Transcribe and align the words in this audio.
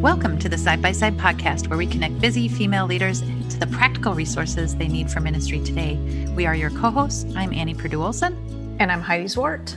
Welcome 0.00 0.38
to 0.38 0.48
the 0.48 0.56
Side 0.56 0.80
by 0.80 0.92
Side 0.92 1.18
podcast, 1.18 1.68
where 1.68 1.76
we 1.76 1.86
connect 1.86 2.22
busy 2.22 2.48
female 2.48 2.86
leaders 2.86 3.20
to 3.20 3.58
the 3.58 3.66
practical 3.66 4.14
resources 4.14 4.74
they 4.74 4.88
need 4.88 5.10
for 5.10 5.20
ministry 5.20 5.62
today. 5.62 5.96
We 6.34 6.46
are 6.46 6.54
your 6.54 6.70
co 6.70 6.90
hosts. 6.90 7.26
I'm 7.36 7.52
Annie 7.52 7.74
Purdue 7.74 8.02
Olson. 8.02 8.76
And 8.80 8.90
I'm 8.90 9.02
Heidi 9.02 9.26
Zwart. 9.26 9.76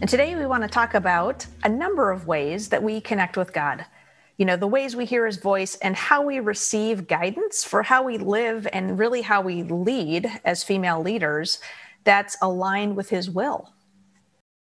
And 0.00 0.08
today 0.08 0.36
we 0.36 0.46
want 0.46 0.62
to 0.62 0.68
talk 0.68 0.94
about 0.94 1.44
a 1.64 1.68
number 1.68 2.12
of 2.12 2.28
ways 2.28 2.68
that 2.68 2.80
we 2.80 3.00
connect 3.00 3.36
with 3.36 3.52
God. 3.52 3.84
You 4.36 4.44
know, 4.44 4.56
the 4.56 4.68
ways 4.68 4.94
we 4.94 5.04
hear 5.04 5.26
his 5.26 5.38
voice 5.38 5.74
and 5.78 5.96
how 5.96 6.22
we 6.22 6.38
receive 6.38 7.08
guidance 7.08 7.64
for 7.64 7.82
how 7.82 8.04
we 8.04 8.18
live 8.18 8.68
and 8.72 9.00
really 9.00 9.22
how 9.22 9.40
we 9.40 9.64
lead 9.64 10.30
as 10.44 10.62
female 10.62 11.02
leaders 11.02 11.58
that's 12.04 12.36
aligned 12.40 12.94
with 12.94 13.10
his 13.10 13.28
will. 13.28 13.72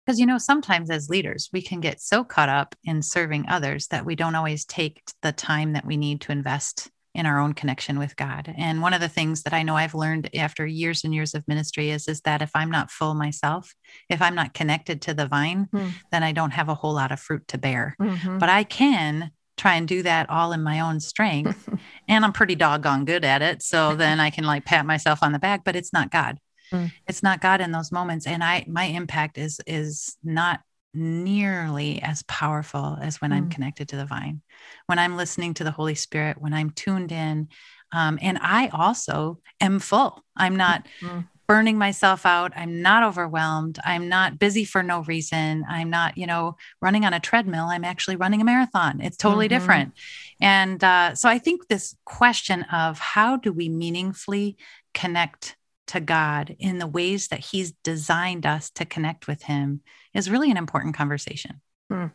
Because, 0.05 0.21
you 0.21 0.27
know, 0.27 0.39
sometimes 0.39 0.91
as 0.91 1.09
leaders, 1.09 1.49
we 1.53 1.63
can 1.63 1.81
get 1.81 2.01
so 2.01 2.25
caught 2.25 2.49
up 2.49 2.75
in 2.85 3.03
serving 3.03 3.47
others 3.49 3.87
that 3.89 4.05
we 4.05 4.15
don't 4.15 4.35
always 4.35 4.65
take 4.65 5.03
the 5.23 5.33
time 5.33 5.73
that 5.73 5.87
we 5.87 5.97
need 5.97 6.21
to 6.23 6.33
invest 6.33 6.91
in 7.15 7.27
our 7.27 7.39
own 7.39 7.55
connection 7.55 7.99
with 7.99 8.17
God. 8.17 8.53
And 8.59 8.83
one 8.83 8.93
of 8.93 9.01
the 9.01 9.09
things 9.09 9.45
that 9.45 9.53
I 9.53 9.63
know 9.63 9.77
I've 9.77 9.95
learned 9.95 10.31
after 10.35 10.67
years 10.67 11.05
and 11.05 11.15
years 11.15 11.33
of 11.35 11.47
ministry 11.47 11.91
is, 11.91 12.09
is 12.09 12.21
that 12.23 12.43
if 12.43 12.51
I'm 12.55 12.71
not 12.71 12.91
full 12.91 13.15
myself, 13.15 13.73
if 14.11 14.21
I'm 14.21 14.35
not 14.35 14.53
connected 14.53 15.01
to 15.03 15.15
the 15.15 15.29
vine, 15.29 15.69
mm. 15.73 15.93
then 16.11 16.25
I 16.25 16.33
don't 16.33 16.51
have 16.51 16.69
a 16.69 16.75
whole 16.75 16.93
lot 16.93 17.13
of 17.13 17.21
fruit 17.21 17.47
to 17.49 17.59
bear. 17.59 17.95
Mm-hmm. 18.01 18.39
But 18.39 18.49
I 18.49 18.65
can 18.65 19.31
try 19.57 19.75
and 19.75 19.87
do 19.87 20.03
that 20.03 20.29
all 20.29 20.53
in 20.53 20.63
my 20.63 20.81
own 20.81 20.99
strength. 20.99 21.69
and 22.09 22.25
I'm 22.25 22.33
pretty 22.33 22.57
doggone 22.57 23.05
good 23.05 23.25
at 23.25 23.43
it. 23.43 23.63
So 23.63 23.95
then 23.95 24.19
I 24.19 24.31
can 24.31 24.45
like 24.45 24.65
pat 24.65 24.85
myself 24.85 25.23
on 25.23 25.33
the 25.33 25.39
back, 25.39 25.63
but 25.65 25.77
it's 25.77 25.93
not 25.93 26.11
God. 26.11 26.39
Mm. 26.73 26.93
It's 27.07 27.23
not 27.23 27.41
God 27.41 27.61
in 27.61 27.73
those 27.73 27.93
moments. 27.93 28.27
And 28.27 28.43
I 28.43 28.65
my 28.69 28.85
impact 28.85 29.39
is 29.39 29.61
is 29.67 30.17
not 30.23 30.61
nearly 30.95 32.01
as 32.03 32.23
powerful 32.23 32.97
as 33.01 33.21
when 33.21 33.33
mm. 33.33 33.35
I'm 33.35 33.51
connected 33.51 33.89
to 33.89 33.97
the 33.97 34.07
vine, 34.07 34.41
when 34.87 34.99
I'm 34.99 35.17
listening 35.17 35.55
to 35.55 35.65
the 35.65 35.73
Holy 35.73 35.95
Spirit, 35.95 36.41
when 36.41 36.55
I'm 36.55 36.71
tuned 36.71 37.13
in. 37.13 37.49
Um, 37.93 38.19
and 38.23 38.39
I 38.41 38.69
also 38.69 39.41
am 39.61 39.79
full. 39.79 40.25
I'm 40.37 40.57
not 40.57 40.87
mm. 41.01 41.27
burning 41.47 41.79
myself 41.79 42.25
out. 42.25 42.53
I'm 42.57 42.81
not 42.81 43.03
overwhelmed. 43.03 43.79
I'm 43.85 44.09
not 44.09 44.39
busy 44.39 44.65
for 44.65 44.83
no 44.83 45.03
reason. 45.03 45.65
I'm 45.69 45.91
not, 45.91 46.17
you 46.17 46.27
know, 46.27 46.57
running 46.81 47.05
on 47.05 47.13
a 47.13 47.21
treadmill. 47.21 47.67
I'm 47.67 47.85
actually 47.85 48.17
running 48.17 48.41
a 48.41 48.45
marathon. 48.45 49.01
It's 49.01 49.17
totally 49.17 49.47
mm-hmm. 49.47 49.59
different. 49.59 49.93
And 50.41 50.83
uh, 50.83 51.15
so 51.15 51.29
I 51.29 51.39
think 51.39 51.69
this 51.69 51.97
question 52.05 52.63
of 52.65 52.99
how 52.99 53.37
do 53.37 53.53
we 53.53 53.69
meaningfully 53.69 54.57
connect 54.93 55.57
to 55.87 56.01
God 56.01 56.57
in 56.59 56.79
the 56.79 56.87
ways 56.87 57.29
that 57.29 57.41
He's 57.41 57.73
designed 57.73 58.47
us 58.47 58.71
to 58.71 58.85
connect 58.85 59.27
with 59.27 59.43
Him 59.43 59.81
is 60.13 60.31
really 60.31 60.51
an 60.51 60.57
important 60.57 60.95
conversation. 60.95 61.61
Hmm. 61.91 62.07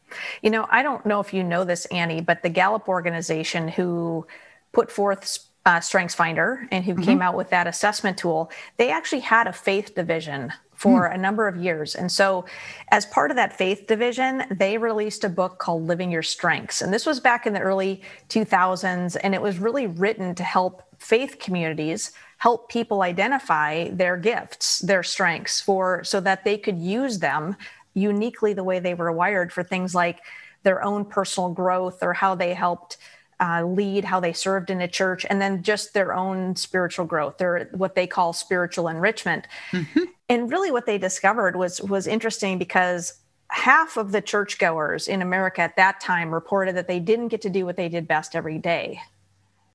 You 0.42 0.50
know, 0.50 0.68
I 0.70 0.82
don't 0.82 1.06
know 1.06 1.20
if 1.20 1.34
you 1.34 1.44
know 1.44 1.64
this, 1.64 1.86
Annie, 1.88 2.22
but 2.22 2.42
the 2.44 2.50
Gallup 2.50 2.88
organization 2.88 3.68
who 3.68 4.26
put 4.72 4.92
forth 4.92 5.50
uh, 5.66 5.80
Strengths 5.80 6.16
Finder 6.16 6.68
and 6.72 6.84
who 6.84 6.94
mm-hmm. 6.94 7.04
came 7.04 7.22
out 7.22 7.36
with 7.36 7.50
that 7.52 7.68
assessment 7.68 8.18
tool, 8.18 8.52
they 8.78 8.90
actually 8.90 9.20
had 9.20 9.46
a 9.46 9.54
faith 9.54 9.94
division 9.94 10.52
for 10.74 11.08
hmm. 11.08 11.14
a 11.14 11.18
number 11.18 11.48
of 11.48 11.58
years. 11.58 11.94
And 11.94 12.12
so, 12.12 12.46
as 12.90 13.06
part 13.06 13.32
of 13.32 13.36
that 13.36 13.58
faith 13.58 13.86
division, 13.86 14.44
they 14.50 14.78
released 14.78 15.24
a 15.24 15.30
book 15.30 15.60
called 15.60 15.86
Living 15.86 16.10
Your 16.10 16.24
Strengths. 16.24 16.82
And 16.82 16.94
this 16.94 17.06
was 17.06 17.20
back 17.20 17.46
in 17.46 17.54
the 17.54 17.60
early 17.60 18.02
2000s, 18.30 19.18
and 19.22 19.36
it 19.36 19.42
was 19.42 19.60
really 19.60 19.88
written 19.88 20.34
to 20.36 20.44
help 20.44 20.84
faith 20.98 21.38
communities 21.40 22.12
help 22.40 22.70
people 22.70 23.02
identify 23.02 23.90
their 23.90 24.18
gifts, 24.18 24.80
their 24.80 25.04
strengths 25.04 25.62
for 25.62 26.04
so 26.04 26.20
that 26.22 26.44
they 26.46 26.58
could 26.58 26.80
use 26.80 27.20
them 27.20 27.56
uniquely 27.94 28.54
the 28.54 28.64
way 28.64 28.80
they 28.80 28.94
were 28.94 29.12
wired 29.12 29.52
for 29.52 29.62
things 29.62 29.94
like 29.94 30.22
their 30.64 30.84
own 30.84 31.04
personal 31.06 31.50
growth 31.50 32.02
or 32.02 32.14
how 32.14 32.36
they 32.36 32.54
helped 32.54 32.98
uh, 33.42 33.64
lead, 33.64 34.04
how 34.06 34.20
they 34.20 34.34
served 34.34 34.70
in 34.70 34.82
a 34.82 34.88
church, 34.88 35.26
and 35.30 35.42
then 35.42 35.64
just 35.64 35.94
their 35.94 36.14
own 36.14 36.56
spiritual 36.56 37.06
growth, 37.06 37.38
their 37.38 37.70
what 37.72 37.96
they 37.96 38.08
call 38.08 38.34
spiritual 38.34 38.88
enrichment. 38.88 39.48
Mm-hmm. 39.72 40.04
And 40.28 40.52
really, 40.52 40.72
what 40.72 40.86
they 40.86 40.98
discovered 40.98 41.56
was 41.56 41.82
was 41.82 42.06
interesting 42.08 42.58
because 42.58 43.14
half 43.48 43.98
of 43.98 44.12
the 44.12 44.22
churchgoers 44.22 45.08
in 45.08 45.22
America 45.22 45.62
at 45.62 45.76
that 45.78 46.00
time 46.00 46.34
reported 46.34 46.76
that 46.76 46.88
they 46.88 47.00
didn't 47.00 47.30
get 47.30 47.42
to 47.42 47.50
do 47.50 47.66
what 47.66 47.78
they 47.78 47.90
did 47.90 48.08
best 48.08 48.36
every 48.36 48.58
day. 48.58 49.00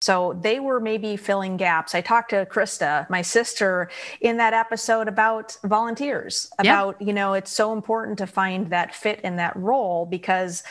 So 0.05 0.39
they 0.43 0.61
were 0.61 0.81
maybe 0.81 1.17
filling 1.17 1.57
gaps. 1.57 1.95
I 1.95 2.03
talked 2.03 2.29
to 2.29 2.45
Krista, 2.45 3.09
my 3.09 3.23
sister, 3.23 3.89
in 4.21 4.37
that 4.37 4.53
episode 4.53 5.09
about 5.09 5.57
volunteers, 5.65 6.51
about, 6.59 7.01
you 7.01 7.15
know, 7.15 7.33
it's 7.33 7.51
so 7.51 7.73
important 7.73 8.19
to 8.19 8.27
find 8.27 8.69
that 8.69 8.95
fit 8.95 9.23
in 9.23 9.37
that 9.37 9.57
role 9.57 10.05
because 10.05 10.63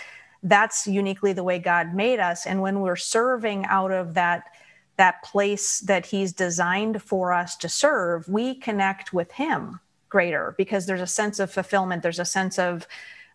that's 0.44 0.86
uniquely 0.86 1.34
the 1.34 1.44
way 1.44 1.58
God 1.58 1.96
made 1.96 2.20
us. 2.20 2.46
And 2.46 2.62
when 2.62 2.82
we're 2.82 2.96
serving 2.96 3.66
out 3.66 3.92
of 3.92 4.14
that, 4.14 4.44
that 4.98 5.24
place 5.24 5.80
that 5.80 6.06
he's 6.06 6.32
designed 6.32 7.02
for 7.02 7.34
us 7.34 7.56
to 7.56 7.68
serve, 7.68 8.30
we 8.30 8.54
connect 8.54 9.14
with 9.14 9.32
him 9.32 9.80
greater 10.10 10.54
because 10.60 10.86
there's 10.86 11.02
a 11.02 11.08
sense 11.08 11.40
of 11.40 11.50
fulfillment. 11.50 12.04
There's 12.04 12.20
a 12.20 12.26
sense 12.26 12.60
of 12.60 12.88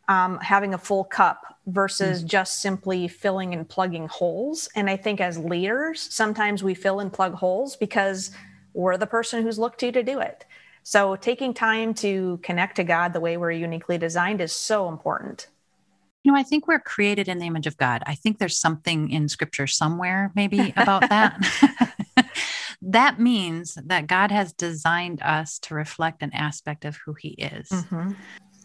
um, 0.08 0.38
having 0.41 0.74
a 0.74 0.78
full 0.78 1.04
cup 1.04 1.58
versus 1.66 2.20
mm-hmm. 2.20 2.28
just 2.28 2.60
simply 2.60 3.06
filling 3.08 3.54
and 3.54 3.69
plugging 3.69 4.08
holes. 4.08 4.69
And 4.74 4.88
I 4.88 4.96
think 4.96 5.20
as 5.20 5.38
leaders, 5.38 6.00
sometimes 6.12 6.62
we 6.62 6.74
fill 6.74 7.00
and 7.00 7.12
plug 7.12 7.34
holes 7.34 7.76
because 7.76 8.30
we're 8.72 8.97
the 8.97 9.06
person 9.06 9.42
who's 9.42 9.58
looked 9.58 9.80
to 9.80 9.92
to 9.92 10.02
do 10.02 10.20
it. 10.20 10.44
So 10.82 11.16
taking 11.16 11.52
time 11.52 11.92
to 11.94 12.41
connect 12.42 12.76
to 12.76 12.84
God 12.84 13.12
the 13.12 13.20
way 13.20 13.36
we're 13.36 13.50
uniquely 13.50 13.98
designed 13.98 14.41
is 14.41 14.52
so 14.52 14.88
important. 14.88 15.48
You 16.24 16.32
know, 16.32 16.38
I 16.38 16.42
think 16.42 16.66
we're 16.66 16.80
created 16.80 17.28
in 17.28 17.38
the 17.38 17.47
image 17.47 17.66
of 17.66 17.76
God. 17.76 18.02
I 18.06 18.14
think 18.14 18.38
there's 18.38 18.58
something 18.58 19.10
in 19.10 19.28
scripture 19.28 19.66
somewhere, 19.66 20.32
maybe 20.34 20.72
about 20.76 21.08
that. 21.08 21.38
that 22.82 23.20
means 23.20 23.76
that 23.84 24.06
God 24.06 24.30
has 24.30 24.52
designed 24.52 25.20
us 25.22 25.58
to 25.60 25.74
reflect 25.74 26.22
an 26.22 26.32
aspect 26.32 26.84
of 26.84 26.97
who 26.97 27.14
He 27.14 27.30
is. 27.30 27.68
Mm-hmm. 27.68 28.12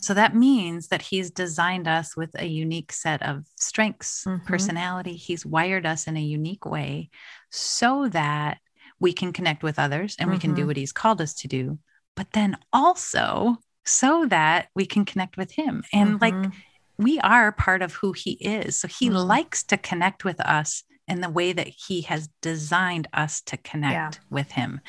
So 0.03 0.13
that 0.15 0.35
means 0.35 0.89
that 0.89 1.01
he's 1.01 1.31
designed 1.31 1.87
us 1.87 2.17
with 2.17 2.31
a 2.35 2.45
unique 2.45 2.91
set 2.91 3.23
of 3.23 3.45
strengths, 3.55 4.25
mm-hmm. 4.25 4.45
personality. 4.45 5.13
He's 5.13 5.45
wired 5.45 5.85
us 5.85 6.07
in 6.07 6.17
a 6.17 6.21
unique 6.21 6.65
way 6.65 7.09
so 7.51 8.09
that 8.09 8.57
we 8.99 9.13
can 9.13 9.31
connect 9.31 9.63
with 9.63 9.79
others 9.79 10.17
and 10.19 10.27
mm-hmm. 10.27 10.35
we 10.35 10.41
can 10.41 10.53
do 10.53 10.63
mm-hmm. 10.63 10.67
what 10.67 10.77
he's 10.77 10.91
called 10.91 11.21
us 11.21 11.33
to 11.35 11.47
do. 11.47 11.79
But 12.17 12.31
then 12.33 12.57
also 12.73 13.55
so 13.85 14.25
that 14.25 14.67
we 14.75 14.85
can 14.85 15.05
connect 15.05 15.37
with 15.37 15.51
him. 15.51 15.85
And 15.93 16.19
mm-hmm. 16.19 16.41
like 16.43 16.51
we 16.97 17.21
are 17.21 17.53
part 17.53 17.81
of 17.81 17.93
who 17.93 18.11
he 18.11 18.31
is. 18.33 18.77
So 18.77 18.89
he 18.89 19.07
mm-hmm. 19.07 19.15
likes 19.15 19.63
to 19.63 19.77
connect 19.77 20.25
with 20.25 20.41
us 20.41 20.83
in 21.07 21.21
the 21.21 21.29
way 21.29 21.53
that 21.53 21.67
he 21.67 22.01
has 22.01 22.29
designed 22.41 23.07
us 23.13 23.41
to 23.41 23.57
connect 23.57 24.15
yeah. 24.15 24.21
with 24.29 24.51
him. 24.51 24.79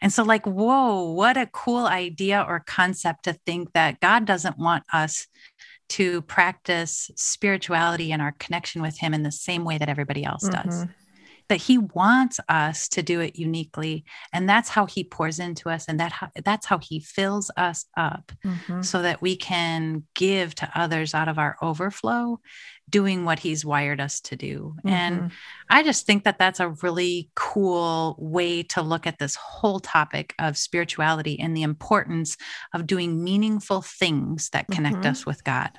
And 0.00 0.12
so, 0.12 0.22
like, 0.22 0.46
whoa, 0.46 1.12
what 1.12 1.36
a 1.36 1.46
cool 1.46 1.86
idea 1.86 2.44
or 2.46 2.60
concept 2.60 3.24
to 3.24 3.34
think 3.46 3.72
that 3.72 4.00
God 4.00 4.24
doesn't 4.24 4.58
want 4.58 4.84
us 4.92 5.26
to 5.90 6.22
practice 6.22 7.10
spirituality 7.16 8.12
and 8.12 8.22
our 8.22 8.32
connection 8.38 8.80
with 8.80 8.98
him 8.98 9.12
in 9.12 9.22
the 9.22 9.32
same 9.32 9.64
way 9.64 9.78
that 9.78 9.88
everybody 9.88 10.24
else 10.24 10.48
mm-hmm. 10.48 10.68
does 10.68 10.86
that 11.50 11.56
he 11.56 11.78
wants 11.78 12.38
us 12.48 12.88
to 12.88 13.02
do 13.02 13.18
it 13.20 13.36
uniquely 13.36 14.04
and 14.32 14.48
that's 14.48 14.68
how 14.68 14.86
he 14.86 15.02
pours 15.02 15.40
into 15.40 15.68
us 15.68 15.86
and 15.88 15.98
that 15.98 16.30
that's 16.44 16.64
how 16.64 16.78
he 16.78 17.00
fills 17.00 17.50
us 17.56 17.86
up 17.96 18.30
mm-hmm. 18.46 18.82
so 18.82 19.02
that 19.02 19.20
we 19.20 19.34
can 19.34 20.04
give 20.14 20.54
to 20.54 20.70
others 20.76 21.12
out 21.12 21.26
of 21.26 21.38
our 21.38 21.56
overflow 21.60 22.38
doing 22.88 23.24
what 23.24 23.40
he's 23.40 23.64
wired 23.64 24.00
us 24.00 24.20
to 24.20 24.36
do 24.36 24.76
mm-hmm. 24.78 24.88
and 24.88 25.32
i 25.68 25.82
just 25.82 26.06
think 26.06 26.22
that 26.22 26.38
that's 26.38 26.60
a 26.60 26.70
really 26.82 27.28
cool 27.34 28.14
way 28.20 28.62
to 28.62 28.80
look 28.80 29.04
at 29.04 29.18
this 29.18 29.34
whole 29.34 29.80
topic 29.80 30.32
of 30.38 30.56
spirituality 30.56 31.38
and 31.40 31.56
the 31.56 31.62
importance 31.62 32.36
of 32.72 32.86
doing 32.86 33.24
meaningful 33.24 33.82
things 33.82 34.50
that 34.50 34.68
connect 34.68 34.98
mm-hmm. 34.98 35.10
us 35.10 35.26
with 35.26 35.42
god 35.42 35.72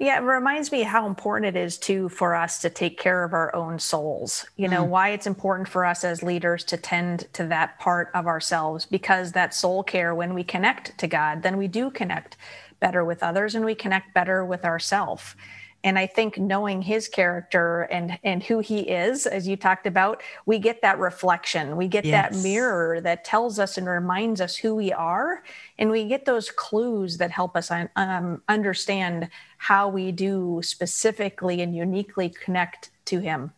yeah, 0.00 0.18
it 0.18 0.22
reminds 0.22 0.70
me 0.70 0.82
how 0.82 1.06
important 1.06 1.56
it 1.56 1.60
is 1.60 1.76
too 1.76 2.08
for 2.08 2.34
us 2.34 2.60
to 2.60 2.70
take 2.70 2.98
care 2.98 3.24
of 3.24 3.32
our 3.32 3.54
own 3.54 3.78
souls. 3.78 4.46
You 4.56 4.68
know, 4.68 4.84
mm. 4.84 4.88
why 4.88 5.10
it's 5.10 5.26
important 5.26 5.68
for 5.68 5.84
us 5.84 6.04
as 6.04 6.22
leaders 6.22 6.64
to 6.64 6.76
tend 6.76 7.26
to 7.32 7.44
that 7.46 7.78
part 7.80 8.10
of 8.14 8.26
ourselves 8.26 8.86
because 8.86 9.32
that 9.32 9.54
soul 9.54 9.82
care, 9.82 10.14
when 10.14 10.34
we 10.34 10.44
connect 10.44 10.96
to 10.98 11.06
God, 11.06 11.42
then 11.42 11.56
we 11.56 11.66
do 11.66 11.90
connect 11.90 12.36
better 12.80 13.04
with 13.04 13.22
others 13.22 13.54
and 13.54 13.64
we 13.64 13.74
connect 13.74 14.14
better 14.14 14.44
with 14.44 14.64
ourselves 14.64 15.34
and 15.84 15.98
i 15.98 16.06
think 16.06 16.38
knowing 16.38 16.82
his 16.82 17.08
character 17.08 17.82
and 17.82 18.18
and 18.24 18.42
who 18.42 18.58
he 18.58 18.80
is 18.80 19.26
as 19.26 19.46
you 19.46 19.56
talked 19.56 19.86
about 19.86 20.22
we 20.46 20.58
get 20.58 20.82
that 20.82 20.98
reflection 20.98 21.76
we 21.76 21.88
get 21.88 22.04
yes. 22.04 22.34
that 22.34 22.42
mirror 22.42 23.00
that 23.00 23.24
tells 23.24 23.58
us 23.58 23.78
and 23.78 23.88
reminds 23.88 24.40
us 24.40 24.56
who 24.56 24.74
we 24.74 24.92
are 24.92 25.42
and 25.78 25.90
we 25.90 26.04
get 26.04 26.24
those 26.24 26.50
clues 26.50 27.18
that 27.18 27.30
help 27.30 27.56
us 27.56 27.70
um, 27.96 28.42
understand 28.48 29.28
how 29.58 29.88
we 29.88 30.12
do 30.12 30.60
specifically 30.62 31.60
and 31.60 31.74
uniquely 31.74 32.28
connect 32.28 32.90
to 33.04 33.18
him 33.20 33.52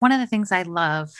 one 0.00 0.12
of 0.12 0.20
the 0.20 0.26
things 0.26 0.50
i 0.52 0.62
love 0.62 1.14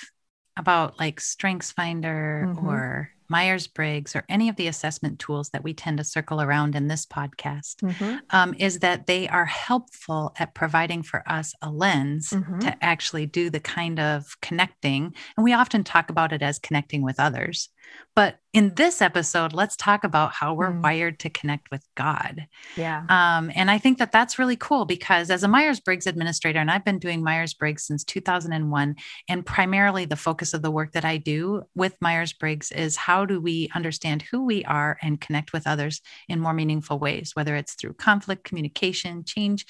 about 0.57 0.99
like 0.99 1.21
strengths 1.21 1.73
finder 1.73 2.47
mm-hmm. 2.49 2.69
or 2.69 3.14
Myers 3.29 3.67
Briggs, 3.67 4.15
or 4.15 4.25
any 4.29 4.49
of 4.49 4.57
the 4.57 4.67
assessment 4.67 5.19
tools 5.19 5.51
that 5.51 5.65
we 5.65 5.75
tend 5.75 5.99
to 5.99 6.05
circle 6.05 6.41
around 6.41 6.75
in 6.75 6.89
this 6.89 7.07
podcast 7.07 7.77
mm-hmm. 7.77 8.17
um, 8.31 8.55
is 8.59 8.81
that 8.81 9.07
they 9.07 9.29
are 9.29 9.47
helpful 9.47 10.33
at 10.39 10.55
providing 10.55 11.03
for 11.03 11.23
us 11.27 11.55
a 11.63 11.71
lens 11.71 12.31
mm-hmm. 12.31 12.59
to 12.61 12.85
actually 12.85 13.27
do 13.27 13.51
the 13.51 13.61
kind 13.61 13.99
of 13.99 14.41
connecting. 14.41 15.15
And 15.37 15.45
we 15.45 15.53
often 15.53 15.85
talk 15.85 16.11
about 16.11 16.33
it 16.33 16.43
as 16.43 16.59
connecting 16.59 17.03
with 17.03 17.19
others. 17.19 17.69
But 18.15 18.39
in 18.53 18.75
this 18.77 19.03
episode, 19.03 19.53
let's 19.53 19.75
talk 19.77 20.05
about 20.05 20.33
how 20.33 20.55
we're 20.55 20.71
mm. 20.71 20.83
wired 20.83 21.19
to 21.21 21.31
connect 21.31 21.73
with 21.73 21.85
God. 21.97 22.47
Yeah. 22.77 23.05
Um, 23.09 23.51
and 23.57 23.71
I 23.71 23.79
think 23.79 23.99
that 23.99 24.13
that's 24.13 24.39
really 24.39 24.55
cool 24.57 24.85
because 24.85 25.31
as 25.31 25.43
a 25.43 25.49
Myers 25.49 25.81
Briggs 25.81 26.07
administrator, 26.07 26.61
and 26.61 26.71
I've 26.71 26.85
been 26.85 27.01
doing 27.01 27.25
Myers 27.25 27.55
Briggs 27.55 27.85
since 27.85 28.05
2001, 28.05 28.95
and 29.29 29.47
primarily 29.47 30.05
the 30.05 30.15
focus 30.15 30.55
of 30.55 30.63
the 30.63 30.71
work 30.71 30.93
that 30.93 31.05
I 31.05 31.17
do 31.17 31.63
with 31.75 32.01
Myers 32.01 32.33
Briggs 32.33 32.71
is 32.71 32.97
how 32.97 33.25
do 33.25 33.41
we 33.41 33.69
understand 33.75 34.23
who 34.23 34.45
we 34.45 34.65
are 34.65 34.97
and 35.03 35.21
connect 35.21 35.53
with 35.53 35.67
others 35.67 36.01
in 36.29 36.39
more 36.39 36.55
meaningful 36.55 37.01
ways, 37.01 37.33
whether 37.35 37.57
it's 37.57 37.75
through 37.75 37.95
conflict, 37.95 38.45
communication, 38.45 39.25
change, 39.25 39.67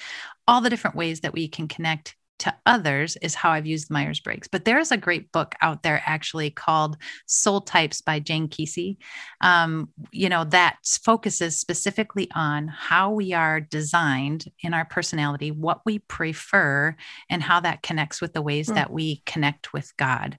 all 0.47 0.61
the 0.61 0.69
different 0.69 0.95
ways 0.95 1.21
that 1.21 1.33
we 1.33 1.47
can 1.47 1.67
connect 1.67 2.15
to 2.39 2.53
others 2.65 3.17
is 3.21 3.35
how 3.35 3.51
I've 3.51 3.65
used 3.65 3.89
Myers 3.89 4.19
Briggs. 4.19 4.47
But 4.47 4.65
there's 4.65 4.91
a 4.91 4.97
great 4.97 5.31
book 5.31 5.55
out 5.61 5.83
there 5.83 6.01
actually 6.05 6.49
called 6.49 6.97
Soul 7.25 7.61
Types 7.61 8.01
by 8.01 8.19
Jane 8.19 8.47
Kise, 8.47 8.97
um, 9.41 9.89
you 10.11 10.29
know, 10.29 10.43
that 10.45 10.77
focuses 11.03 11.57
specifically 11.57 12.29
on 12.35 12.67
how 12.67 13.11
we 13.11 13.33
are 13.33 13.61
designed 13.61 14.51
in 14.61 14.73
our 14.73 14.85
personality, 14.85 15.51
what 15.51 15.81
we 15.85 15.99
prefer, 15.99 16.95
and 17.29 17.41
how 17.41 17.59
that 17.61 17.83
connects 17.83 18.21
with 18.21 18.33
the 18.33 18.41
ways 18.41 18.69
mm. 18.69 18.75
that 18.75 18.91
we 18.91 19.21
connect 19.25 19.73
with 19.73 19.95
God. 19.97 20.37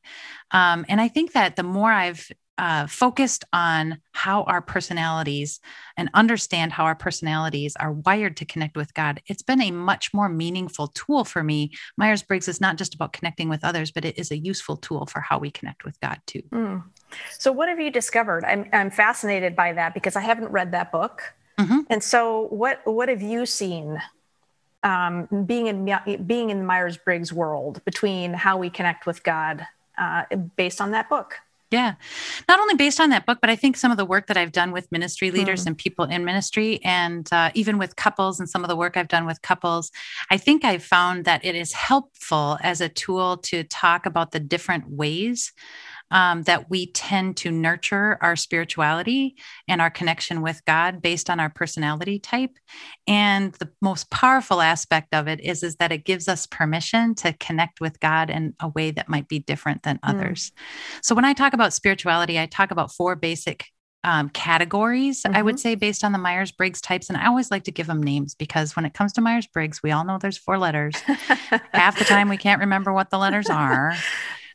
Um, 0.50 0.84
and 0.88 1.00
I 1.00 1.08
think 1.08 1.32
that 1.32 1.56
the 1.56 1.62
more 1.62 1.90
I've 1.92 2.30
uh, 2.58 2.86
focused 2.86 3.44
on 3.52 4.00
how 4.12 4.42
our 4.44 4.62
personalities 4.62 5.60
and 5.96 6.08
understand 6.14 6.72
how 6.72 6.84
our 6.84 6.94
personalities 6.94 7.76
are 7.76 7.92
wired 7.92 8.36
to 8.38 8.44
connect 8.44 8.76
with 8.76 8.94
God, 8.94 9.20
it's 9.26 9.42
been 9.42 9.60
a 9.60 9.70
much 9.70 10.14
more 10.14 10.28
meaningful 10.28 10.88
tool 10.88 11.24
for 11.24 11.42
me. 11.42 11.72
Myers 11.96 12.22
Briggs 12.22 12.48
is 12.48 12.60
not 12.60 12.76
just 12.76 12.94
about 12.94 13.12
connecting 13.12 13.48
with 13.48 13.64
others, 13.64 13.90
but 13.90 14.04
it 14.04 14.18
is 14.18 14.30
a 14.30 14.38
useful 14.38 14.76
tool 14.76 15.06
for 15.06 15.20
how 15.20 15.38
we 15.38 15.50
connect 15.50 15.84
with 15.84 16.00
God 16.00 16.18
too. 16.26 16.42
Mm. 16.52 16.84
So, 17.38 17.52
what 17.52 17.68
have 17.68 17.80
you 17.80 17.90
discovered? 17.90 18.44
I'm, 18.44 18.68
I'm 18.72 18.90
fascinated 18.90 19.54
by 19.54 19.72
that 19.74 19.94
because 19.94 20.16
I 20.16 20.20
haven't 20.20 20.50
read 20.50 20.72
that 20.72 20.90
book. 20.90 21.34
Mm-hmm. 21.58 21.80
And 21.88 22.02
so, 22.02 22.48
what 22.48 22.80
what 22.84 23.08
have 23.08 23.22
you 23.22 23.46
seen 23.46 24.00
um, 24.82 25.26
being 25.46 25.66
in 25.66 26.26
being 26.26 26.50
in 26.50 26.58
the 26.58 26.64
Myers 26.64 26.96
Briggs 26.96 27.32
world 27.32 27.84
between 27.84 28.34
how 28.34 28.56
we 28.56 28.70
connect 28.70 29.06
with 29.06 29.22
God 29.22 29.66
uh, 29.98 30.24
based 30.56 30.80
on 30.80 30.90
that 30.92 31.08
book? 31.08 31.40
Yeah. 31.70 31.94
Not 32.48 32.60
only 32.60 32.74
based 32.74 33.00
on 33.00 33.10
that 33.10 33.26
book, 33.26 33.38
but 33.40 33.50
I 33.50 33.56
think 33.56 33.76
some 33.76 33.90
of 33.90 33.96
the 33.96 34.04
work 34.04 34.28
that 34.28 34.36
I've 34.36 34.52
done 34.52 34.70
with 34.70 34.90
ministry 34.92 35.32
leaders 35.32 35.64
mm. 35.64 35.68
and 35.68 35.78
people 35.78 36.04
in 36.04 36.24
ministry, 36.24 36.78
and 36.84 37.28
uh, 37.32 37.50
even 37.54 37.76
with 37.76 37.96
couples 37.96 38.38
and 38.38 38.48
some 38.48 38.62
of 38.62 38.68
the 38.68 38.76
work 38.76 38.96
I've 38.96 39.08
done 39.08 39.26
with 39.26 39.42
couples, 39.42 39.90
I 40.30 40.36
think 40.36 40.64
I've 40.64 40.84
found 40.84 41.24
that 41.24 41.44
it 41.44 41.56
is 41.56 41.72
helpful 41.72 42.58
as 42.62 42.80
a 42.80 42.88
tool 42.88 43.38
to 43.38 43.64
talk 43.64 44.06
about 44.06 44.30
the 44.30 44.38
different 44.38 44.90
ways 44.90 45.52
um, 46.10 46.42
that 46.44 46.70
we 46.70 46.92
tend 46.92 47.36
to 47.38 47.50
nurture 47.50 48.18
our 48.20 48.36
spirituality 48.36 49.36
and 49.68 49.80
our 49.80 49.90
connection 49.90 50.42
with 50.42 50.64
God 50.64 51.02
based 51.02 51.28
on 51.28 51.40
our 51.40 51.50
personality 51.50 52.18
type. 52.18 52.56
And 53.06 53.52
the 53.54 53.70
most 53.80 54.10
powerful 54.10 54.60
aspect 54.60 55.14
of 55.14 55.28
it 55.28 55.40
is, 55.40 55.62
is 55.62 55.76
that 55.76 55.92
it 55.92 56.04
gives 56.04 56.28
us 56.28 56.46
permission 56.46 57.14
to 57.16 57.32
connect 57.34 57.80
with 57.80 57.98
God 58.00 58.30
in 58.30 58.54
a 58.60 58.68
way 58.68 58.90
that 58.92 59.08
might 59.08 59.28
be 59.28 59.40
different 59.40 59.82
than 59.82 59.96
mm. 59.96 60.00
others. 60.02 60.52
So 61.02 61.14
when 61.14 61.24
I 61.24 61.32
talk 61.32 61.52
about 61.52 61.72
spirituality, 61.72 62.38
I 62.38 62.46
talk 62.46 62.70
about 62.70 62.92
four 62.92 63.16
basic 63.16 63.66
um, 64.04 64.28
categories, 64.28 65.22
mm-hmm. 65.22 65.36
I 65.36 65.42
would 65.42 65.56
mm-hmm. 65.56 65.60
say, 65.60 65.74
based 65.74 66.04
on 66.04 66.12
the 66.12 66.18
Myers 66.18 66.52
Briggs 66.52 66.80
types. 66.80 67.08
And 67.08 67.18
I 67.18 67.26
always 67.26 67.50
like 67.50 67.64
to 67.64 67.72
give 67.72 67.88
them 67.88 68.00
names 68.00 68.36
because 68.36 68.76
when 68.76 68.84
it 68.84 68.94
comes 68.94 69.12
to 69.14 69.20
Myers 69.20 69.48
Briggs, 69.48 69.82
we 69.82 69.90
all 69.90 70.04
know 70.04 70.16
there's 70.18 70.38
four 70.38 70.58
letters. 70.58 70.94
Half 71.72 71.98
the 71.98 72.04
time 72.04 72.28
we 72.28 72.36
can't 72.36 72.60
remember 72.60 72.92
what 72.92 73.10
the 73.10 73.18
letters 73.18 73.50
are. 73.50 73.94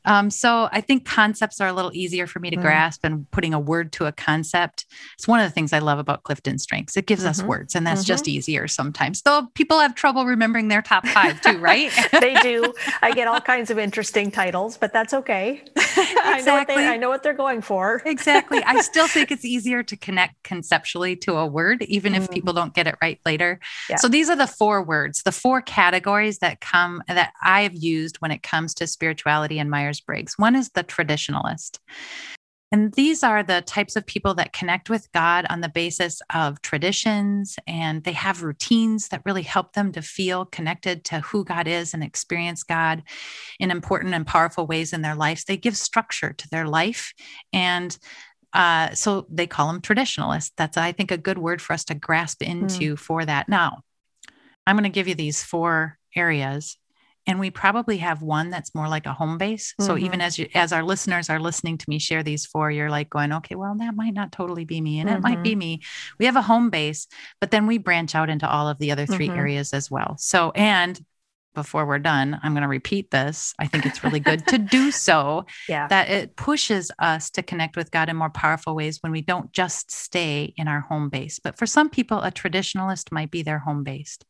Um, 0.05 0.29
so 0.29 0.69
I 0.71 0.81
think 0.81 1.05
concepts 1.05 1.61
are 1.61 1.67
a 1.67 1.73
little 1.73 1.91
easier 1.93 2.27
for 2.27 2.39
me 2.39 2.49
to 2.49 2.57
mm. 2.57 2.61
grasp 2.61 3.03
and 3.03 3.29
putting 3.31 3.53
a 3.53 3.59
word 3.59 3.91
to 3.93 4.05
a 4.05 4.11
concept. 4.11 4.85
It's 5.15 5.27
one 5.27 5.39
of 5.39 5.45
the 5.45 5.51
things 5.51 5.73
I 5.73 5.79
love 5.79 5.99
about 5.99 6.23
Clifton 6.23 6.57
Strengths. 6.57 6.97
It 6.97 7.05
gives 7.05 7.21
mm-hmm. 7.21 7.29
us 7.29 7.43
words 7.43 7.75
and 7.75 7.85
that's 7.85 8.01
mm-hmm. 8.01 8.07
just 8.07 8.27
easier 8.27 8.67
sometimes. 8.67 9.21
Though 9.21 9.47
people 9.53 9.79
have 9.79 9.95
trouble 9.95 10.25
remembering 10.25 10.67
their 10.67 10.81
top 10.81 11.05
five 11.07 11.41
too, 11.41 11.57
right? 11.59 11.91
they 12.19 12.35
do. 12.41 12.73
I 13.01 13.11
get 13.11 13.27
all 13.27 13.41
kinds 13.41 13.69
of 13.69 13.77
interesting 13.77 14.31
titles, 14.31 14.77
but 14.77 14.93
that's 14.93 15.13
okay. 15.13 15.61
Exactly. 15.75 16.15
I, 16.23 16.41
know 16.41 16.63
they, 16.67 16.87
I 16.87 16.97
know 16.97 17.09
what 17.09 17.23
they're 17.23 17.33
going 17.33 17.61
for. 17.61 18.01
exactly. 18.05 18.63
I 18.63 18.81
still 18.81 19.07
think 19.07 19.31
it's 19.31 19.45
easier 19.45 19.83
to 19.83 19.97
connect 19.97 20.41
conceptually 20.43 21.15
to 21.17 21.37
a 21.37 21.45
word, 21.45 21.83
even 21.83 22.13
mm. 22.13 22.17
if 22.17 22.31
people 22.31 22.53
don't 22.53 22.73
get 22.73 22.87
it 22.87 22.95
right 23.01 23.19
later. 23.25 23.59
Yeah. 23.89 23.97
So 23.97 24.07
these 24.07 24.29
are 24.29 24.35
the 24.35 24.47
four 24.47 24.83
words, 24.83 25.23
the 25.23 25.31
four 25.31 25.61
categories 25.61 26.39
that 26.39 26.61
come 26.61 27.03
that 27.07 27.33
I've 27.41 27.75
used 27.75 28.17
when 28.17 28.31
it 28.31 28.43
comes 28.43 28.73
to 28.75 28.87
spirituality 28.87 29.59
and 29.59 29.69
Myers 29.69 29.90
Briggs. 29.99 30.35
One 30.37 30.55
is 30.55 30.69
the 30.69 30.83
traditionalist. 30.83 31.79
And 32.73 32.93
these 32.93 33.21
are 33.21 33.43
the 33.43 33.61
types 33.61 33.97
of 33.97 34.05
people 34.05 34.33
that 34.35 34.53
connect 34.53 34.89
with 34.89 35.11
God 35.11 35.45
on 35.49 35.59
the 35.59 35.67
basis 35.67 36.21
of 36.33 36.61
traditions, 36.61 37.57
and 37.67 38.01
they 38.05 38.13
have 38.13 38.43
routines 38.43 39.09
that 39.09 39.23
really 39.25 39.41
help 39.41 39.73
them 39.73 39.91
to 39.91 40.01
feel 40.01 40.45
connected 40.45 41.03
to 41.05 41.19
who 41.19 41.43
God 41.43 41.67
is 41.67 41.93
and 41.93 42.01
experience 42.01 42.63
God 42.63 43.03
in 43.59 43.71
important 43.71 44.13
and 44.13 44.25
powerful 44.25 44.67
ways 44.67 44.93
in 44.93 45.01
their 45.01 45.15
lives. 45.15 45.43
They 45.43 45.57
give 45.57 45.75
structure 45.75 46.31
to 46.31 46.49
their 46.49 46.65
life. 46.65 47.13
And 47.51 47.97
uh, 48.53 48.93
so 48.93 49.27
they 49.29 49.47
call 49.47 49.67
them 49.67 49.81
traditionalists. 49.81 50.53
That's, 50.55 50.77
I 50.77 50.93
think, 50.93 51.11
a 51.11 51.17
good 51.17 51.37
word 51.37 51.61
for 51.61 51.73
us 51.73 51.83
to 51.85 51.93
grasp 51.93 52.41
into 52.41 52.93
mm. 52.93 52.99
for 52.99 53.25
that. 53.25 53.49
Now, 53.49 53.81
I'm 54.65 54.77
going 54.77 54.83
to 54.83 54.89
give 54.89 55.09
you 55.09 55.15
these 55.15 55.43
four 55.43 55.97
areas 56.15 56.77
and 57.27 57.39
we 57.39 57.51
probably 57.51 57.97
have 57.97 58.21
one 58.21 58.49
that's 58.49 58.73
more 58.73 58.87
like 58.87 59.05
a 59.05 59.13
home 59.13 59.37
base 59.37 59.73
mm-hmm. 59.73 59.85
so 59.85 59.97
even 59.97 60.13
mm-hmm. 60.13 60.21
as 60.21 60.39
you 60.39 60.47
as 60.53 60.71
our 60.73 60.83
listeners 60.83 61.29
are 61.29 61.39
listening 61.39 61.77
to 61.77 61.89
me 61.89 61.99
share 61.99 62.23
these 62.23 62.45
four 62.45 62.71
you're 62.71 62.89
like 62.89 63.09
going 63.09 63.31
okay 63.31 63.55
well 63.55 63.75
that 63.77 63.95
might 63.95 64.13
not 64.13 64.31
totally 64.31 64.65
be 64.65 64.81
me 64.81 64.99
and 64.99 65.09
mm-hmm. 65.09 65.17
it 65.17 65.21
might 65.23 65.43
be 65.43 65.51
mm-hmm. 65.51 65.59
me 65.59 65.81
we 66.19 66.25
have 66.25 66.35
a 66.35 66.41
home 66.41 66.69
base 66.69 67.07
but 67.39 67.51
then 67.51 67.67
we 67.67 67.77
branch 67.77 68.15
out 68.15 68.29
into 68.29 68.49
all 68.49 68.67
of 68.67 68.77
the 68.79 68.91
other 68.91 69.05
3 69.05 69.27
mm-hmm. 69.27 69.37
areas 69.37 69.73
as 69.73 69.89
well 69.89 70.15
so 70.17 70.51
and 70.55 70.99
before 71.53 71.85
we're 71.85 71.99
done, 71.99 72.39
I'm 72.41 72.53
going 72.53 72.61
to 72.61 72.67
repeat 72.67 73.11
this. 73.11 73.53
I 73.59 73.67
think 73.67 73.85
it's 73.85 74.03
really 74.03 74.19
good 74.19 74.47
to 74.47 74.57
do 74.57 74.91
so. 74.91 75.45
Yeah. 75.67 75.87
That 75.87 76.09
it 76.09 76.35
pushes 76.35 76.91
us 76.99 77.29
to 77.31 77.43
connect 77.43 77.75
with 77.75 77.91
God 77.91 78.09
in 78.09 78.15
more 78.15 78.29
powerful 78.29 78.75
ways 78.75 78.99
when 79.01 79.11
we 79.11 79.21
don't 79.21 79.51
just 79.51 79.91
stay 79.91 80.53
in 80.55 80.67
our 80.67 80.81
home 80.81 81.09
base. 81.09 81.39
But 81.39 81.57
for 81.57 81.65
some 81.65 81.89
people, 81.89 82.21
a 82.21 82.31
traditionalist 82.31 83.11
might 83.11 83.31
be 83.31 83.43
their 83.43 83.59
home 83.59 83.83
based. 83.83 84.25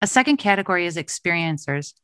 A 0.00 0.06
second 0.06 0.36
category 0.36 0.86
is 0.86 0.96
experiencers 0.96 1.94